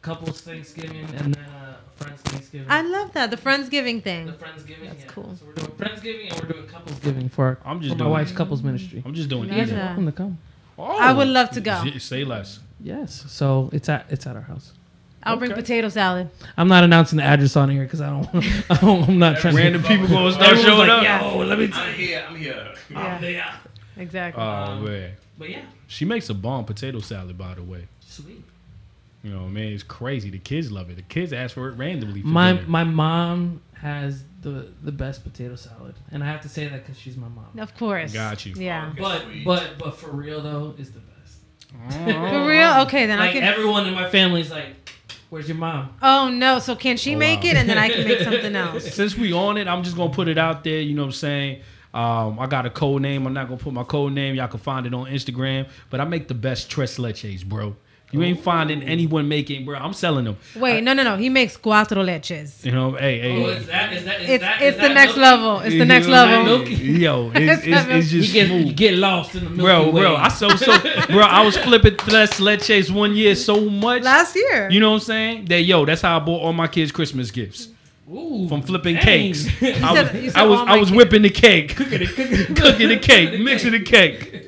[0.00, 2.68] Couples Thanksgiving and then uh, friends Thanksgiving.
[2.70, 4.28] I love that the friendsgiving the thing.
[4.34, 4.84] Friendsgiving.
[4.86, 5.08] That's yeah.
[5.08, 5.34] cool.
[5.36, 8.30] So we're doing Friendsgiving and we're doing Couplesgiving for, our, I'm just for my wife's
[8.30, 9.02] couples ministry.
[9.04, 9.74] I'm just doing Love either.
[9.74, 10.38] Welcome to come.
[10.78, 11.72] Oh, I would love to go.
[11.84, 12.60] s- Say less.
[12.80, 13.24] Yes.
[13.28, 14.72] So it's at it's at our house.
[15.28, 15.60] I'll bring Okay.
[15.60, 16.30] potato salad.
[16.56, 18.28] I'm not announcing the address on here because I don't.
[18.70, 19.54] I don't I'm not trying.
[19.54, 21.32] Random to, people gonna start Everyone's showing like, up.
[21.32, 21.94] Yo, let me tell I'm you.
[22.06, 22.24] here.
[22.28, 22.74] I'm here.
[22.90, 23.54] Yeah, Yeah.
[23.96, 24.42] exactly.
[24.42, 27.36] Um, oh man, But yeah, she makes a bomb potato salad.
[27.38, 28.42] By the way, sweet.
[29.22, 30.30] you know, man, it's crazy.
[30.30, 30.96] The kids love it.
[30.96, 32.22] The kids ask for it randomly.
[32.22, 32.68] For My dinner.
[32.68, 36.98] my mom has the the best potato salad, and I have to say that because
[36.98, 37.58] she's my mom.
[37.58, 38.12] of course.
[38.12, 38.54] Got you.
[38.56, 38.92] Yeah.
[38.98, 39.44] But sweet.
[39.44, 41.06] but but for real though, is the best.
[41.90, 42.72] For real?
[42.76, 42.82] Oh.
[42.86, 43.42] Okay, then I Like can.
[43.42, 44.74] everyone in my family's like,
[45.30, 46.58] "Where's your mom?" oh no!
[46.58, 47.50] So can she Oh, make wow.
[47.50, 48.94] it, and then I can make something else?
[48.94, 50.80] Since we on it, I'm just gonna put it out there.
[50.80, 51.60] You know what I'm saying?
[51.94, 53.26] Um, I got a code name.
[53.26, 54.34] I'm not gonna put my code name.
[54.34, 55.68] Y'all can find it on Instagram.
[55.90, 57.76] But I make the best tres leches, bro.
[58.10, 59.78] You ain't finding anyone making, bro.
[59.78, 60.38] I'm selling them.
[60.56, 61.16] Wait, no, no, no.
[61.18, 62.64] He makes cuatro leches.
[62.64, 63.44] You know, hey, hey.
[63.44, 65.20] Oh, is that is that is It's that, is it's the next milky?
[65.20, 65.60] level.
[65.60, 66.68] It's the next You know what level.
[66.68, 68.66] Yo, it's, It's it's, it's You just get smooth.
[68.66, 70.00] you get lost in the Milky bro, Way.
[70.00, 70.16] bro.
[70.16, 71.20] I so so, bro.
[71.20, 74.02] I was flipping tres leches one year so much.
[74.04, 74.70] Last year.
[74.70, 75.44] You know what I'm saying?
[75.46, 77.68] That yo, that's how I bought all my kids Christmas gifts
[78.10, 79.04] Ooh, from flipping dang.
[79.04, 79.46] cakes.
[79.62, 83.38] I said- was, you said I was, I was whipping the cake, cooking the cake,
[83.38, 84.46] mixing the cake.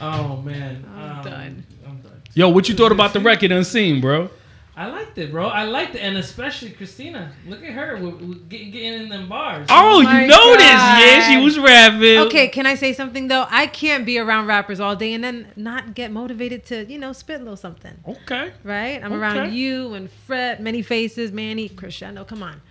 [0.00, 1.66] Oh man, I'm Um, done.
[1.86, 2.19] I'm done.
[2.34, 4.30] Yo, what you thought about the record Unseen, bro?
[4.76, 5.48] I liked it, bro.
[5.48, 7.32] I liked it, and especially Christina.
[7.46, 9.66] Look at her with, with get, getting in them bars.
[9.68, 10.60] Oh, oh my you know this?
[10.62, 12.18] Yeah, she was rapping.
[12.28, 13.46] Okay, can I say something though?
[13.50, 17.12] I can't be around rappers all day and then not get motivated to, you know,
[17.12, 17.92] spit a little something.
[18.08, 18.52] Okay.
[18.64, 19.02] Right?
[19.04, 19.20] I'm Okay.
[19.20, 22.24] around you and Fred, Many Faces, Manny, Cristiano.
[22.24, 22.62] Come on.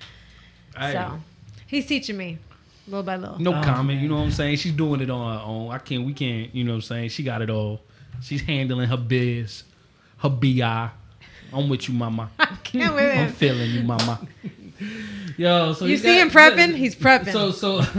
[0.76, 1.19] Hey, So
[1.67, 2.39] he's teaching me
[2.88, 3.38] little by little.
[3.39, 4.02] no Oh, comment.
[4.02, 4.56] You know what I'm saying?
[4.56, 5.69] She's doing it on her own.
[5.72, 6.06] I can't.
[6.06, 6.56] We can't.
[6.56, 7.10] You know what I'm saying?
[7.10, 7.82] She got it all.
[8.22, 9.64] She's handling her biz,
[10.18, 10.90] her bi.
[11.52, 12.30] I'm with you, mama.
[12.40, 13.18] I can't wait.
[13.18, 14.20] I'm feeling you, mama.
[15.38, 16.76] Yo, so You see got- him prepping?
[16.76, 17.32] He's prepping.
[17.32, 17.80] So so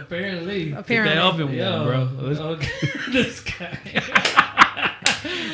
[0.00, 0.72] apparently.
[0.76, 1.14] Apparently.
[1.14, 2.26] that oven Yo, warm, bro.
[2.28, 2.88] Let's- okay.
[3.12, 3.78] this guy.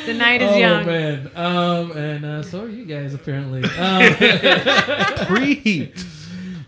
[0.05, 0.85] The night is oh young.
[0.85, 3.63] man, um, and uh, so are you guys apparently.
[3.63, 4.01] Um,
[5.27, 6.05] Preheat.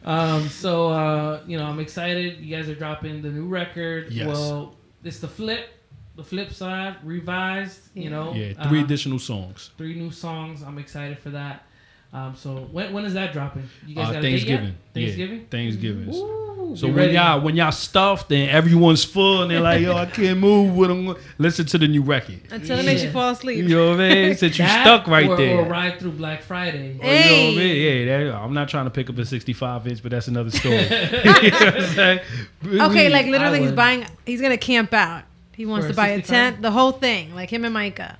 [0.05, 2.39] um, so uh, you know, I'm excited.
[2.39, 4.11] You guys are dropping the new record.
[4.11, 4.27] Yes.
[4.27, 5.69] Well, it's the flip,
[6.15, 7.79] the flip side, revised.
[7.95, 9.71] You know, Yeah, three Uh, additional songs.
[9.77, 10.61] three new songs.
[10.61, 11.65] I'm excited for that.
[12.13, 13.67] Um, so when when is that dropping?
[13.87, 14.39] You guys Uh, got a date yet?
[14.39, 14.75] Thanksgiving.
[14.93, 15.37] Thanksgiving.
[15.39, 16.09] Yeah, Thanksgiving.
[16.13, 17.13] Ooh, So when ready.
[17.13, 20.89] y'all when y'all stuffed and everyone's full and they're like, yo, I can't move with
[20.89, 21.15] them.
[21.39, 22.39] Listen to the new record.
[22.51, 23.57] Until it makes you fall asleep.
[23.57, 24.35] You know what I mean?
[24.41, 25.57] Since you That stuck right or, there.
[25.57, 26.99] Or ride through Black Friday.
[27.01, 28.07] Or, you know what I mean?
[28.07, 30.75] Yeah, that, I'm not trying to pick up a 65 inch, but that's another story.
[30.83, 32.19] you know what I'm saying?
[32.63, 34.05] Okay, like literally, he's buying.
[34.25, 35.23] He's gonna camp out.
[35.55, 36.35] He wants to buy a 65?
[36.53, 38.17] tent, the whole thing, like him and Micah.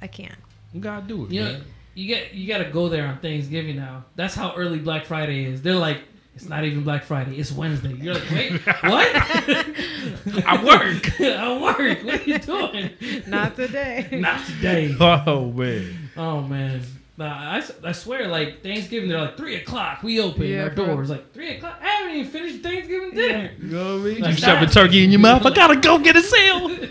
[0.00, 0.34] I can't.
[0.72, 1.64] you gotta do it, You know, man.
[1.94, 4.04] you get you got to go there on Thanksgiving now.
[4.16, 5.62] That's how early Black Friday is.
[5.62, 5.98] They're like,
[6.34, 7.36] it's not even Black Friday.
[7.36, 7.92] It's Wednesday.
[7.94, 9.08] You're like, wait, what?
[10.46, 11.20] I work.
[11.20, 12.02] I work.
[12.04, 12.90] What are you doing?
[13.26, 14.08] Not today.
[14.12, 14.94] Not today.
[14.98, 16.10] Oh man.
[16.16, 16.82] Oh man.
[17.22, 20.02] Nah, I, s- I swear, like Thanksgiving, they're like three o'clock.
[20.02, 20.86] We open Yeah, our bro.
[20.86, 21.78] doors like three o'clock.
[21.80, 23.52] I haven't even finished Thanksgiving dinner.
[23.60, 24.20] You know what I mean?
[24.22, 25.44] Like you shove a turkey in your mouth.
[25.46, 26.78] I gotta go get a sale.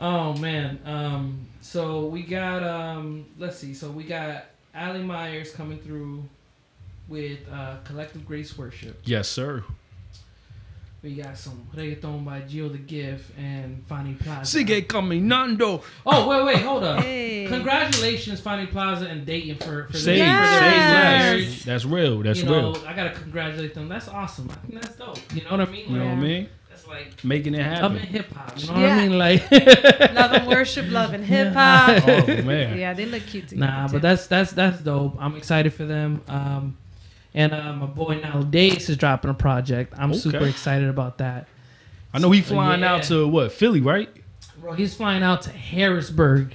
[0.00, 0.78] Oh man.
[0.84, 1.46] Um.
[1.60, 3.26] So we got um.
[3.36, 3.74] Let's see.
[3.74, 6.22] So we got Ali Myers coming through
[7.08, 9.00] with uh, Collective Grace Worship.
[9.04, 9.64] Yes, sir.
[11.00, 14.58] We got some reggaeton by Gio the Gift and Fanny Plaza.
[14.58, 15.80] Sigue caminando.
[16.04, 17.04] Oh wait, wait, hold up!
[17.04, 17.46] Hey.
[17.48, 20.54] Congratulations, Fanny Plaza and Dayton for for Say, their, Yes.
[20.58, 21.62] for their say marriage.
[21.64, 22.22] That's real.
[22.22, 22.84] That's you know, real.
[22.86, 23.88] I gotta congratulate them.
[23.88, 24.50] That's awesome.
[24.50, 25.18] I think that's dope.
[25.32, 25.88] You know what I mean?
[25.88, 26.48] You know what I mean?
[26.68, 28.12] That's like Making it love and happen.
[28.14, 28.58] hip hop.
[28.60, 29.18] You know what I mean?
[29.18, 29.50] Like
[30.14, 32.02] love and worship, love and hip hop.
[32.08, 32.76] Oh man.
[32.78, 33.70] Yeah, they look cute together.
[33.70, 33.92] Nah, too.
[33.92, 35.16] but that's that's that's dope.
[35.20, 36.22] I'm excited for them.
[36.26, 36.76] Um,
[37.34, 39.92] and uh, my boy now Dace is dropping a project.
[39.96, 40.18] I'm Okay.
[40.20, 41.46] super excited about that.
[42.14, 42.94] I know he flying Yeah.
[42.94, 44.08] out to what Philly, right?
[44.60, 46.54] Bro, he's flying out to Harrisburg.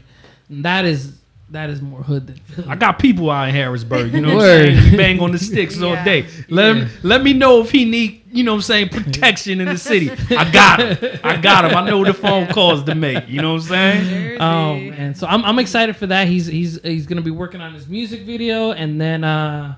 [0.50, 2.68] And that is that is more hood than Philly.
[2.68, 4.12] I got people out in Harrisburg.
[4.12, 4.98] You know what I'm saying?
[4.98, 6.26] Bang on the sticks all day.
[6.50, 6.84] Let Yeah.
[6.86, 9.78] him let me know if he need, you know what I'm saying, protection in the
[9.78, 10.10] city.
[10.36, 11.20] I got him.
[11.24, 11.78] I got him.
[11.78, 13.30] I know the phone calls to make.
[13.30, 14.38] You know what I'm saying?
[14.42, 16.28] Oh man, so I'm I'm excited for that.
[16.28, 19.76] He's he's he's gonna be working on his music video, and then uh,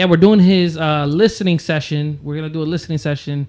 [0.00, 2.18] yeah, we're doing his uh, listening session.
[2.22, 3.46] We're gonna do a listening session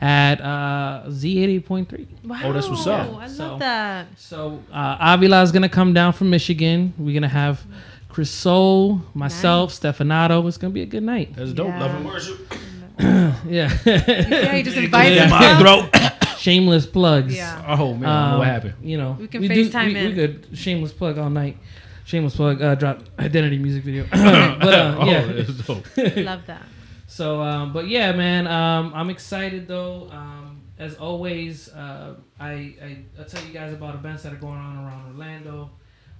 [0.00, 2.06] at uh, Z88.3.
[2.24, 3.08] Wow, Oh, that's what's up.
[3.08, 4.06] I love So- that.
[4.16, 6.92] So uh, Avila is gonna come down from Michigan.
[6.98, 7.64] We're gonna have
[8.08, 10.46] Chris Soul, myself, Stefanato.
[10.48, 11.34] It's gonna be a good night.
[11.36, 11.68] That's dope.
[11.68, 11.80] Yeah.
[11.80, 12.54] Love and worship.
[12.98, 13.70] Yeah.
[13.86, 15.88] Yeah, he just invites In my throat.
[16.38, 17.34] Shameless plugs.
[17.36, 17.64] Yeah.
[17.78, 18.74] Oh man, I what Um, happened.
[18.82, 20.06] You know, We can do- FaceTime we, in.
[20.08, 21.56] We could shameless plug all night.
[22.04, 22.60] Shameless plug.
[22.60, 24.04] Uh, drop identity music video.
[24.10, 25.26] but uh, oh, yeah.
[25.32, 25.86] that's dope.
[26.16, 26.62] Love that.
[27.06, 30.08] So, um, but yeah, man, um, I'm excited though.
[30.10, 34.58] Um, as always, uh, I, I I tell you guys about events that are going
[34.58, 35.70] on around Orlando.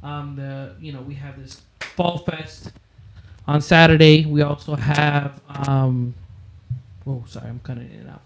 [0.02, 2.72] Um, the you know we have this Fall Fest
[3.46, 4.26] on Saturday.
[4.26, 6.14] We also have um,
[7.06, 8.22] oh sorry, I'm cutting it out.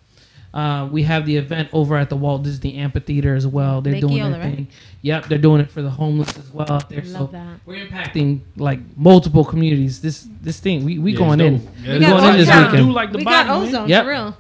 [0.57, 3.83] Uh, we have the event over at the Walt Disney Amphitheater as well.
[3.83, 4.55] They're Lake doing Eola, their right?
[4.55, 4.69] thing.
[5.03, 6.73] Yep, they're doing it for the homeless as well.
[6.73, 7.03] Out there.
[7.03, 7.61] Love so that.
[7.67, 10.01] we're impacting like multiple communities.
[10.01, 11.59] This this thing we we Yeah, going in.
[11.59, 11.69] dope.
[11.83, 12.65] Yeah, we it's got going in this Ozone.
[12.73, 12.87] weekend.
[12.87, 13.69] Do like the we body, got man.
[13.69, 14.05] ozone Yep.
[14.05, 14.37] for real.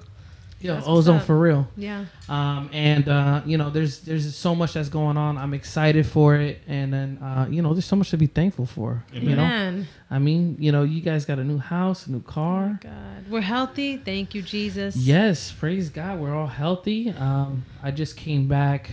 [0.66, 1.68] Yo, That's ozone for real.
[1.76, 2.06] Yeah.
[2.28, 5.38] Um, and uh, you know, there's there's so much that's going on.
[5.38, 8.66] I'm excited for it, and then uh, you know, there's so much to be thankful
[8.66, 9.04] for.
[9.12, 12.78] You know, I mean, you know, you guys got a new house, a new car.
[12.82, 13.96] God, we're healthy.
[13.96, 14.96] Thank you, Jesus.
[14.96, 17.10] Yes, praise God, we're all healthy.
[17.10, 18.90] Um, I just came back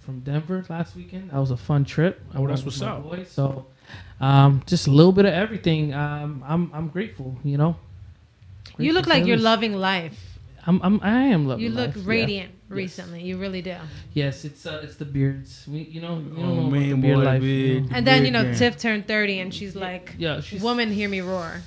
[0.00, 1.30] from Denver last weekend.
[1.30, 2.20] That was a fun trip.
[2.34, 3.04] I Oh, that's what's up.
[3.04, 3.30] boys.
[3.30, 3.66] So,
[4.20, 5.94] um, just a little bit of everything.
[5.94, 7.36] Um, I'm I'm grateful.
[7.44, 7.76] You know,
[8.78, 10.31] You look like you're loving life.
[10.66, 11.64] I'm, I'm I am loving.
[11.64, 12.02] You look life, yeah.
[12.10, 13.22] radiant recently.
[13.22, 13.76] You really do.
[14.14, 15.64] Yes, it's uh, it's the beards.
[15.68, 17.40] We, you know, you Oh, know man, the beard boy, life.
[17.40, 17.68] beard.
[17.84, 17.96] you know?
[17.96, 21.08] And then you know Big Tiff turned 30 and she's like, Yeah, she's "Woman, hear
[21.08, 21.62] me roar."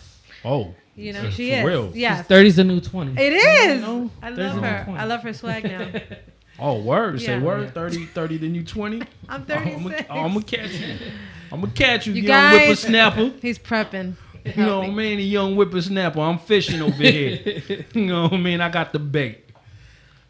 [0.45, 1.65] Oh, You know For she is.
[1.65, 1.91] real?
[1.93, 2.25] Yes.
[2.27, 3.21] Thirty's the new twenty.
[3.21, 3.81] It is.
[3.81, 4.83] know, I love her.
[4.85, 4.97] point.
[4.99, 5.89] I love her swag now.
[6.59, 7.19] oh, word.
[7.19, 7.41] Say Yeah.
[7.43, 7.73] word.
[7.73, 9.01] 30, 30, then you 20.
[9.29, 9.71] I'm thirty.
[9.73, 9.83] I'm
[10.33, 10.95] gonna catch you.
[11.51, 13.33] I'm gonna catch you, You young guys- whippersnapper.
[13.41, 14.13] He's prepping.
[14.55, 15.17] You know what I mean?
[15.17, 16.19] A young whippersnapper.
[16.19, 17.63] I'm fishing over here.
[17.93, 18.61] you know what I mean?
[18.61, 19.49] I got the bait.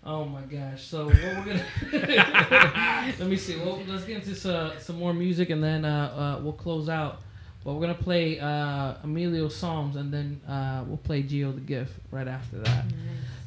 [0.06, 0.84] Oh my gosh!
[0.84, 1.66] So what we're gonna
[3.20, 3.58] let me see.
[3.58, 7.24] Well, let's get into some, some more music and then uh, uh, we'll close out.
[7.64, 11.94] But we're gonna play uh, Emilio Psalms and then uh, we'll play Geo the Gift
[12.12, 12.86] right after that.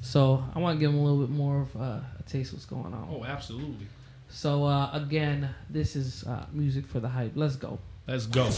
[0.03, 2.59] So I want to give him a little bit more of uh, a taste of
[2.59, 3.09] what's going on.
[3.11, 3.87] Oh, absolutely.
[4.29, 7.33] So uh, again, this is uh, music for the hype.
[7.37, 7.79] Let's go.
[8.07, 8.51] Let's go.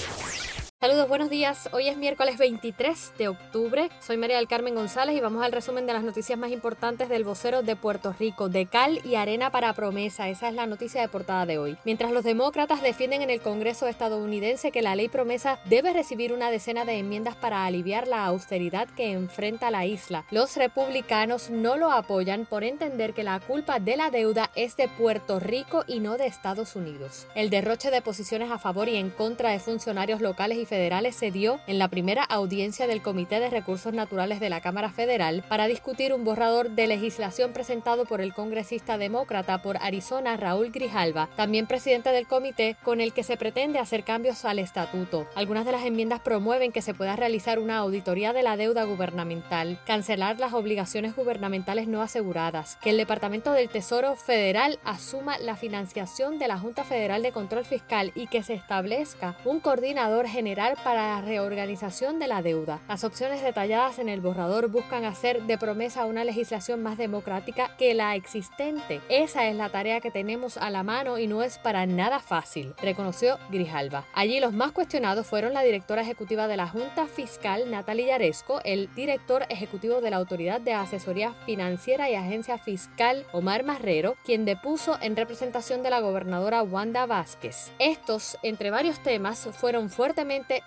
[0.83, 1.69] Saludos, buenos días.
[1.73, 3.91] Hoy es miércoles 23 de octubre.
[4.01, 7.23] Soy María del Carmen González y vamos al resumen de las noticias más importantes del
[7.23, 8.49] vocero de Puerto Rico.
[8.49, 10.31] De cal y arena para promesa.
[10.31, 11.77] Esa es la noticia de portada de hoy.
[11.85, 16.51] Mientras los demócratas defienden en el Congreso estadounidense que la ley promesa debe recibir una
[16.51, 21.93] decena de enmiendas para aliviar la austeridad que enfrenta la isla, los republicanos no lo
[21.93, 26.17] apoyan por entender que la culpa de la deuda es de Puerto Rico y no
[26.17, 27.27] de Estados Unidos.
[27.35, 31.33] El derroche de posiciones a favor y en contra de funcionarios locales y federales se
[31.33, 35.67] dio en la primera audiencia del Comité de Recursos Naturales de la Cámara Federal para
[35.67, 41.67] discutir un borrador de legislación presentado por el congresista demócrata por Arizona Raúl Grijalva, también
[41.67, 45.27] presidente del comité, con el que se pretende hacer cambios al estatuto.
[45.35, 49.81] Algunas de las enmiendas promueven que se pueda realizar una auditoría de la deuda gubernamental,
[49.85, 56.39] cancelar las obligaciones gubernamentales no aseguradas, que el Departamento del Tesoro Federal asuma la financiación
[56.39, 61.17] de la Junta Federal de Control Fiscal y que se establezca un coordinador general para
[61.17, 62.81] la reorganización de la deuda.
[62.87, 67.95] Las opciones detalladas en el borrador buscan hacer de promesa una legislación más democrática que
[67.95, 69.01] la existente.
[69.09, 72.75] Esa es la tarea que tenemos a la mano y no es para nada fácil,
[72.83, 74.05] reconoció Grijalva.
[74.13, 78.95] Allí los más cuestionados fueron la directora ejecutiva de la Junta Fiscal, Natalia Yaresco, el
[78.95, 84.99] director ejecutivo de la Autoridad de Asesoría Financiera y Agencia Fiscal, Omar Marrero, quien depuso
[85.01, 87.73] en representación de la gobernadora Wanda Vázquez.
[87.79, 89.89] Estos, entre varios temas, fueron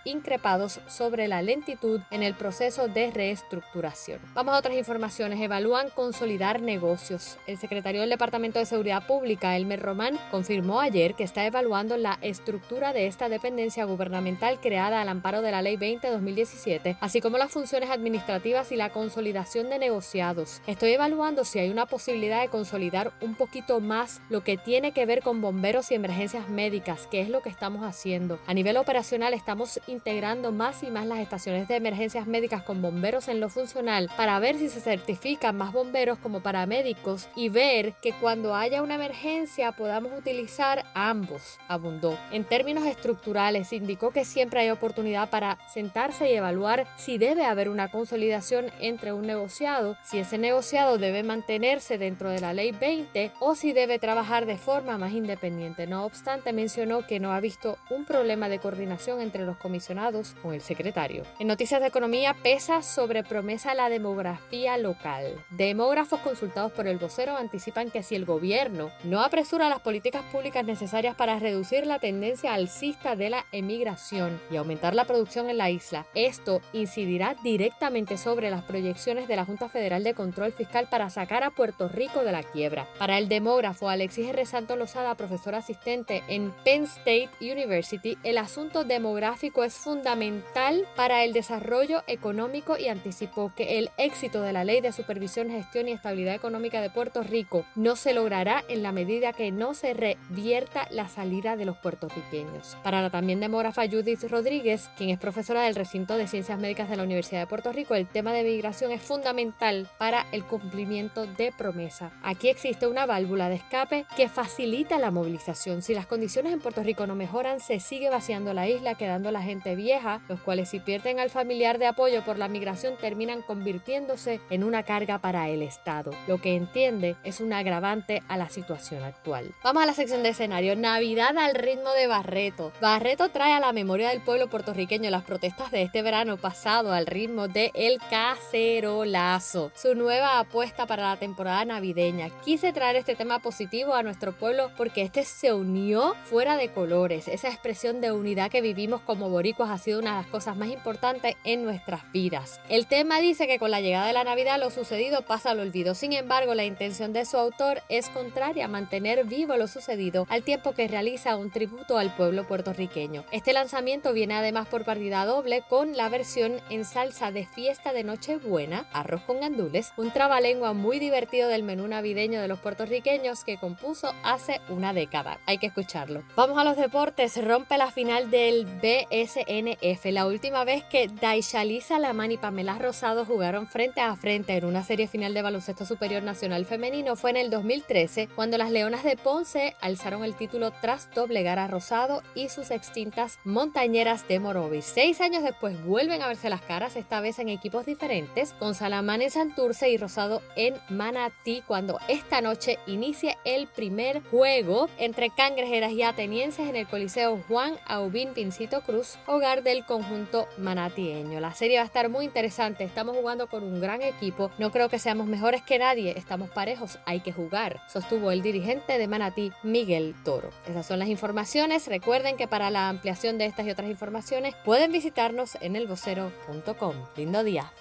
[0.06, 4.20] increpados sobre la lentitud en el proceso de reestructuración.
[4.34, 5.40] Vamos a otras informaciones.
[5.40, 7.38] Evalúan consolidar negocios.
[7.48, 12.18] El secretario del Departamento de Seguridad Pública, Elmer Román, confirmó ayer que está evaluando la
[12.22, 17.52] estructura de esta dependencia gubernamental creada al amparo de la Ley 20-2017, así como las
[17.52, 20.62] funciones administrativas y la consolidación de negociados.
[20.68, 25.06] Estoy evaluando si hay una posibilidad de consolidar un poquito más lo que tiene que
[25.06, 28.40] ver con bomberos y emergencias médicas, que es lo que estamos haciendo.
[28.48, 33.28] A nivel operacional estamos integrando más y más las estaciones de emergencias médicas con bomberos
[33.28, 38.14] en lo funcional para ver si se certifican más bomberos como paramédicos y ver que
[38.14, 42.18] cuando haya una emergencia podamos utilizar ambos, abundó.
[42.32, 47.70] En términos estructurales, indicó que siempre hay oportunidad para sentarse y evaluar si debe haber
[47.70, 53.32] una consolidación entre un negociado, si ese negociado debe mantenerse dentro de la ley 20
[53.40, 55.88] o si debe trabajar de forma más independiente.
[55.88, 60.54] No obstante, mencionó que no ha visto un problema de coordinación entre los comisionados con
[60.54, 61.24] el secretario.
[61.40, 65.44] En noticias de economía pesa sobre promesa la demografía local.
[65.50, 70.66] Demógrafos consultados por el vocero anticipan que si el gobierno no apresura las políticas públicas
[70.66, 75.70] necesarias para reducir la tendencia alcista de la emigración y aumentar la producción en la
[75.70, 81.10] isla, esto incidirá directamente sobre las proyecciones de la Junta Federal de Control Fiscal para
[81.10, 82.88] sacar a Puerto Rico de la quiebra.
[83.00, 84.46] Para el demógrafo Alexis R.
[84.46, 91.34] Santos Lozada, profesor asistente en Penn State University, el asunto demográfico es fundamental para el
[91.34, 96.34] desarrollo económico y anticipó que el éxito de la Ley de Supervisión, Gestión y Estabilidad
[96.34, 101.10] Económica de Puerto Rico no se logrará en la medida que no se revierta la
[101.10, 102.78] salida de los puertorriqueños.
[102.84, 106.96] Para la también demógrafa Judith Rodríguez, quien es profesora del recinto de Ciencias Médicas de
[106.96, 111.52] la Universidad de Puerto Rico, el tema de migración es fundamental para el cumplimiento de
[111.52, 112.14] promesa.
[112.24, 115.82] Aquí existe una válvula de escape que facilita la movilización.
[115.82, 119.42] Si las condiciones en Puerto Rico no mejoran, se sigue vaciando la isla, quedando la
[119.42, 124.40] gente vieja, los cuales si pierden al familiar de apoyo por la migración terminan convirtiéndose
[124.50, 129.04] en una carga para el Estado, lo que entiende es un agravante a la situación
[129.04, 129.54] actual.
[129.64, 130.76] Vamos a la sección de escenario.
[130.76, 132.72] Navidad al ritmo de Barreto.
[132.82, 137.08] Barreto trae a la memoria del pueblo puertorriqueño las protestas de este verano pasado al
[137.08, 142.30] ritmo de El Cacerolazo, su nueva apuesta para la temporada navideña.
[142.44, 147.28] Quise traer este tema positivo a nuestro pueblo porque este se unió fuera de colores,
[147.28, 150.70] esa expresión de unidad que vivimos como boricuas ha sido una de las cosas más
[150.70, 152.60] importantes en nuestras vidas.
[152.70, 155.96] El tema dice que con la llegada de la Navidad lo sucedido pasa al olvido.
[155.96, 160.44] Sin embargo, la intención de su autor es contraria a mantener vivo lo sucedido al
[160.44, 163.24] tiempo que realiza un tributo al pueblo puertorriqueño.
[163.32, 168.04] Este lanzamiento viene además por partida doble con la versión en salsa de fiesta de
[168.04, 173.58] Nochebuena, arroz con gandules, un trabalengua muy divertido del menú navideño de los puertorriqueños que
[173.58, 175.40] compuso hace una década.
[175.46, 176.24] Hay que escucharlo.
[176.36, 177.44] Vamos a los deportes.
[177.44, 183.26] Rompe la final del BSN NF, la última vez que Daishalisa Laman y Pamela Rosado
[183.26, 187.38] jugaron frente a frente en una serie final de baloncesto superior nacional femenino fue en
[187.38, 192.50] el 2013, cuando las Leonas de Ponce alzaron el título tras doblegar a Rosado y
[192.50, 194.86] sus extintas montañeras de Morovis.
[194.86, 199.22] Seis años después vuelven a verse las caras, esta vez en equipos diferentes, con Salamán
[199.22, 205.92] en Santurce y Rosado en Manatí, cuando esta noche inicia el primer juego entre cangrejeras
[205.92, 211.40] y atenienses en el Coliseo Juan Aubín Pincito Cruz Hogar del conjunto manatieño.
[211.40, 214.90] La serie va a estar muy interesante, estamos jugando con un gran equipo, no creo
[214.90, 219.52] que seamos mejores que nadie, estamos parejos, hay que jugar, sostuvo el dirigente de Manatí,
[219.64, 220.50] Miguel Toro.
[220.68, 224.92] Esas son las informaciones, recuerden que para la ampliación de estas y otras informaciones pueden
[224.92, 226.96] visitarnos en elvocero.com.
[227.16, 227.72] Lindo día.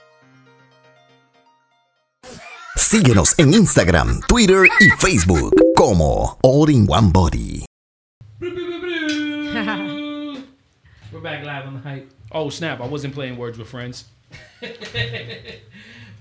[2.76, 7.71] Síguenos en Instagram, Twitter y Facebook como All in One Body.
[11.22, 12.10] Back live on the hype.
[12.30, 12.80] Oh snap!
[12.80, 14.04] I wasn't playing words with friends.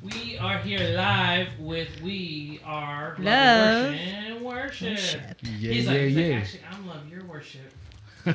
[0.01, 3.93] We are here live with We Are Love.
[3.93, 4.93] and Worship.
[4.93, 5.21] Worship.
[5.43, 6.37] Yeah, he's yeah, like, he's like, yeah.
[6.37, 7.71] actually, I'm love your worship.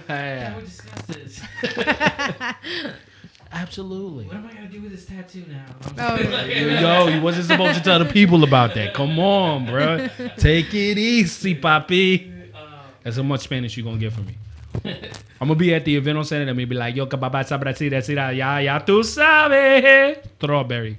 [0.07, 1.43] Can we discuss this?
[3.53, 4.27] Absolutely.
[4.27, 5.65] what am I gonna do with this tattoo now?
[5.99, 8.95] Oh, Yo, you wasn't supposed to tell the people about that.
[8.95, 10.07] Come on, bro.
[10.37, 12.53] Take it easy, papi.
[12.55, 14.37] Uh, That's how much Spanish you gonna get from me.
[15.41, 16.51] I'm gonna be at the event on Saturday.
[16.51, 20.19] I'm gonna be like, yo, que papá sabe decir, decir, ya, ya, tú sabes.
[20.39, 20.99] Strawberry.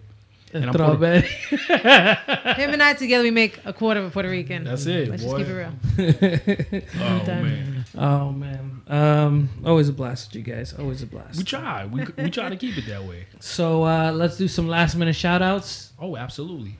[0.54, 1.26] And I'm Puerto- Throwback.
[2.58, 4.64] Him and I together, we make a quarter of a Puerto Rican.
[4.64, 5.40] That's it, Let's boy.
[5.44, 5.50] just
[5.98, 6.82] keep it real.
[7.02, 8.82] Oh man, oh man.
[8.88, 10.74] Um, always a blast with you guys.
[10.74, 11.38] Always a blast.
[11.38, 11.86] we try.
[11.86, 13.26] We we try to keep it that way.
[13.42, 15.92] So uh, let's do some last minute shout outs.
[16.00, 16.78] Oh, absolutely.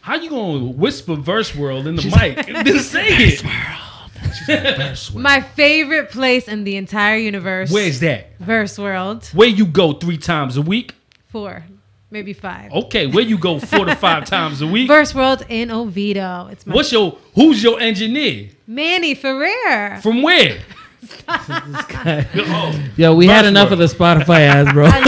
[0.00, 2.46] How you gonna whisper verse world in the mic?
[2.66, 3.44] Just say it.
[4.22, 5.22] She's like, verse world.
[5.22, 7.70] My favorite place in the entire universe.
[7.70, 8.38] Where's that?
[8.38, 9.26] Verse World.
[9.34, 10.94] Where you go three times a week?
[11.28, 11.64] Four,
[12.10, 12.72] maybe five.
[12.72, 14.88] Okay, where you go four to five times a week?
[14.88, 16.48] Verse World in Oviedo.
[16.50, 18.50] It's my What's your who's your engineer?
[18.66, 20.00] Manny Ferrer.
[20.02, 20.60] From where?
[21.28, 24.88] Oh, Yo, we had enough of the Spotify ads, bro.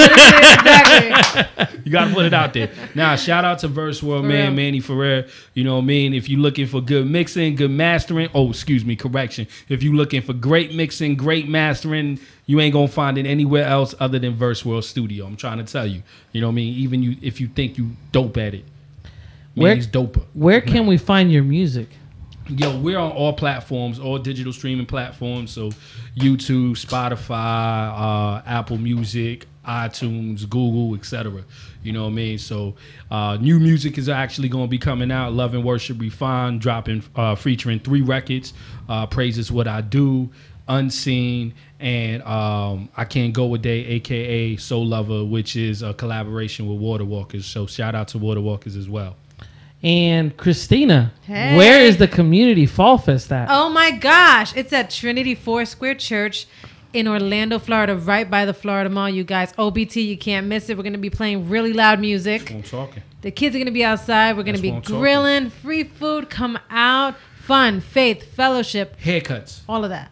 [0.65, 1.81] Exactly.
[1.85, 2.71] you gotta put it out there.
[2.95, 4.57] Now, shout out to Verse World For man, real.
[4.57, 5.27] Manny Ferrer.
[5.53, 6.15] You know what I mean?
[6.15, 9.47] If you're looking for good mixing, good mastering, oh, excuse me, correction.
[9.69, 13.95] If you're looking for great mixing, great mastering, you ain't gonna find it anywhere else
[14.01, 15.27] other than Verse World Studio.
[15.27, 16.03] I'm trying to tell you.
[16.33, 16.75] You know what I mean?
[16.79, 18.65] Even you, if you think you dope at it,
[19.55, 20.23] Where- Manny's doper.
[20.33, 21.89] Where can we find your music?
[22.49, 25.51] Yo, we're on all platforms, all digital streaming platforms.
[25.51, 25.71] So,
[26.15, 27.31] YouTube, Spotify,
[27.99, 31.43] uh, Apple Music, iTunes, Google, etc.
[31.83, 32.39] You know what I mean?
[32.39, 32.75] So,
[33.11, 35.33] uh, new music is actually going to be coming out.
[35.33, 38.53] Love and Worship Refined, dropping, uh, featuring three records.
[38.91, 39.07] Uh,
[39.51, 40.29] what I do,
[40.69, 46.69] Unseen, and um, I Can't Go a Day, aka Soul Lover, which is a collaboration
[46.69, 47.47] with Water Walkers.
[47.47, 49.17] So, shout out to Water Walkers as well.
[49.85, 51.57] And Christina, Hey.
[51.57, 53.49] where is the community fall fest at?
[53.51, 54.57] Oh my gosh.
[54.57, 56.47] It's at Trinity Foursquare Church
[56.95, 59.53] in Orlando, Florida, right by the Florida Mall, you guys.
[59.59, 60.77] OBT, you can't miss it.
[60.79, 62.51] We're going to be playing really loud music.
[62.51, 63.03] I'm talking.
[63.21, 64.37] The kids are going to be outside.
[64.37, 64.99] We're going to That's be what I'm talking.
[65.01, 69.61] grilling, free food, come out, fun, faith, fellowship, Haircuts.
[69.69, 70.11] all of that.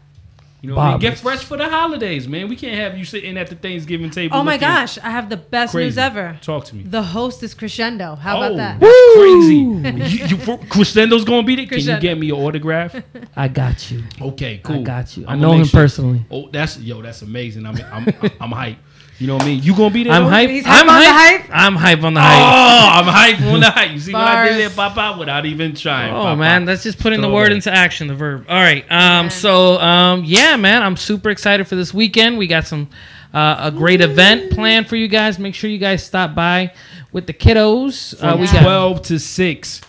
[0.62, 1.00] You know, what I mean?
[1.00, 2.46] Get fresh for the holidays, man.
[2.46, 4.36] We can't have you sitting at the Thanksgiving table.
[4.36, 5.86] Oh my gosh, I have the best crazy.
[5.86, 6.38] news ever.
[6.40, 6.84] Talk to me.
[6.84, 8.14] The host is Crescendo.
[8.14, 8.80] How oh, about that?
[8.80, 9.56] that's crazy.
[9.56, 11.66] you, you, Crescendo's gonna be there.
[11.66, 12.94] Can you get me your autograph?
[13.34, 14.04] I got you.
[14.20, 14.76] Okay, cool.
[14.76, 15.26] I got you.
[15.26, 16.24] I I'ma know him sure- personally.
[16.30, 17.66] Oh, that's yo, that's amazing.
[17.66, 18.78] I'm I'm I'm hype.
[19.23, 19.62] You know what I mean?
[19.62, 20.12] You gonna be there?
[20.14, 20.31] I'm though?
[20.31, 20.51] hype.
[20.51, 21.41] He's hype I'm on the hype.
[21.43, 21.51] hype?
[21.53, 22.43] I'm hype on the hype.
[22.43, 22.89] Oh.
[22.99, 23.93] I'm hype on the hype.
[23.93, 24.95] You see what I did there, Bars.
[24.95, 25.16] Papa?
[25.16, 26.12] Without even trying.
[26.12, 26.37] Oh Papa.
[26.39, 27.55] man, that's just putting the word it.
[27.55, 28.47] into action, the verb.
[28.49, 28.83] All right.
[28.91, 29.27] Um.
[29.27, 29.31] Man.
[29.31, 30.25] So um.
[30.25, 30.83] Yeah, man.
[30.83, 32.37] I'm super excited for this weekend.
[32.37, 32.89] We got some
[33.33, 35.39] uh, a great event planned for you guys.
[35.39, 36.75] Make sure you guys stop by
[37.12, 38.14] with the kiddos.
[38.20, 38.55] Uh, we Yeah.
[38.55, 39.81] got 12 to 6.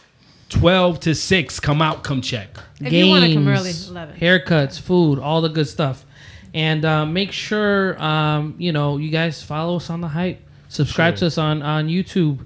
[0.50, 1.60] 12 to 6.
[1.60, 2.50] Come out, come check.
[2.80, 4.16] If you wanna come early, games, 11.
[4.20, 6.06] haircuts, food, all the good stuff.
[6.54, 10.40] And uh, make sure um, you know you guys follow us on the hype.
[10.70, 11.20] Subscribe Sure.
[11.20, 12.46] to us on on YouTube.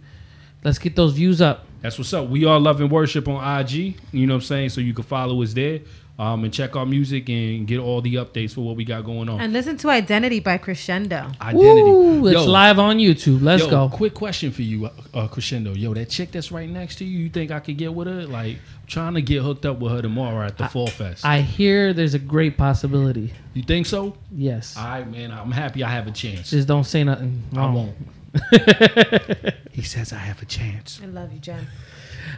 [0.63, 1.65] Let's get those views up.
[1.81, 2.27] That's what's up.
[2.29, 3.95] We are Love and Worship on IG.
[4.11, 4.69] You know what I'm saying?
[4.69, 5.81] So you can follow us there
[6.19, 9.29] um, and check our music and get all the updates for what we got going
[9.29, 9.39] on.
[9.39, 11.31] And listen to Identity by Crescendo.
[11.39, 11.83] Identity.
[11.83, 13.41] Woo, it's Yo, live on YouTube.
[13.41, 13.89] Let's yo, go.
[13.89, 15.73] Quick question for you, uh, uh, Crescendo.
[15.73, 18.25] Yo, that chick that's right next to you, you think I could get with her?
[18.25, 18.57] Like,
[18.87, 21.25] trying to get hooked up with her tomorrow at the Fall Fest.
[21.25, 23.33] I hear there's a great possibility.
[23.53, 24.17] you think so?
[24.31, 24.75] Yes.
[24.75, 25.31] All right, man.
[25.31, 26.49] I'm happy I have a chance.
[26.49, 27.43] Just don't say nothing.
[27.55, 27.95] I won't.
[29.71, 30.99] he says I have a chance.
[31.03, 31.67] I love you, Jen.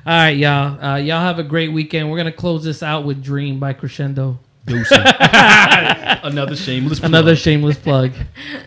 [0.06, 0.82] All right, y'all.
[0.84, 2.10] Uh, y'all have a great weekend.
[2.10, 4.40] We're gonna close this out with "Dream" by Crescendo.
[4.70, 7.00] Another shameless.
[7.00, 7.10] plug.
[7.10, 8.12] Another shameless plug.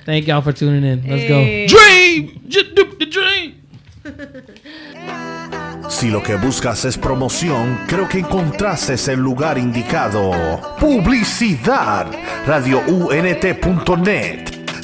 [0.05, 1.07] Thank y'all for tuning in.
[1.09, 1.67] Let's Hey.
[1.69, 2.41] dream.
[2.49, 3.55] The dream.
[5.89, 10.31] Si lo que buscas es promoción, creo que encontraste el lugar indicado.
[10.81, 12.07] Publicidad.
[12.47, 14.52] RadioUNT.net.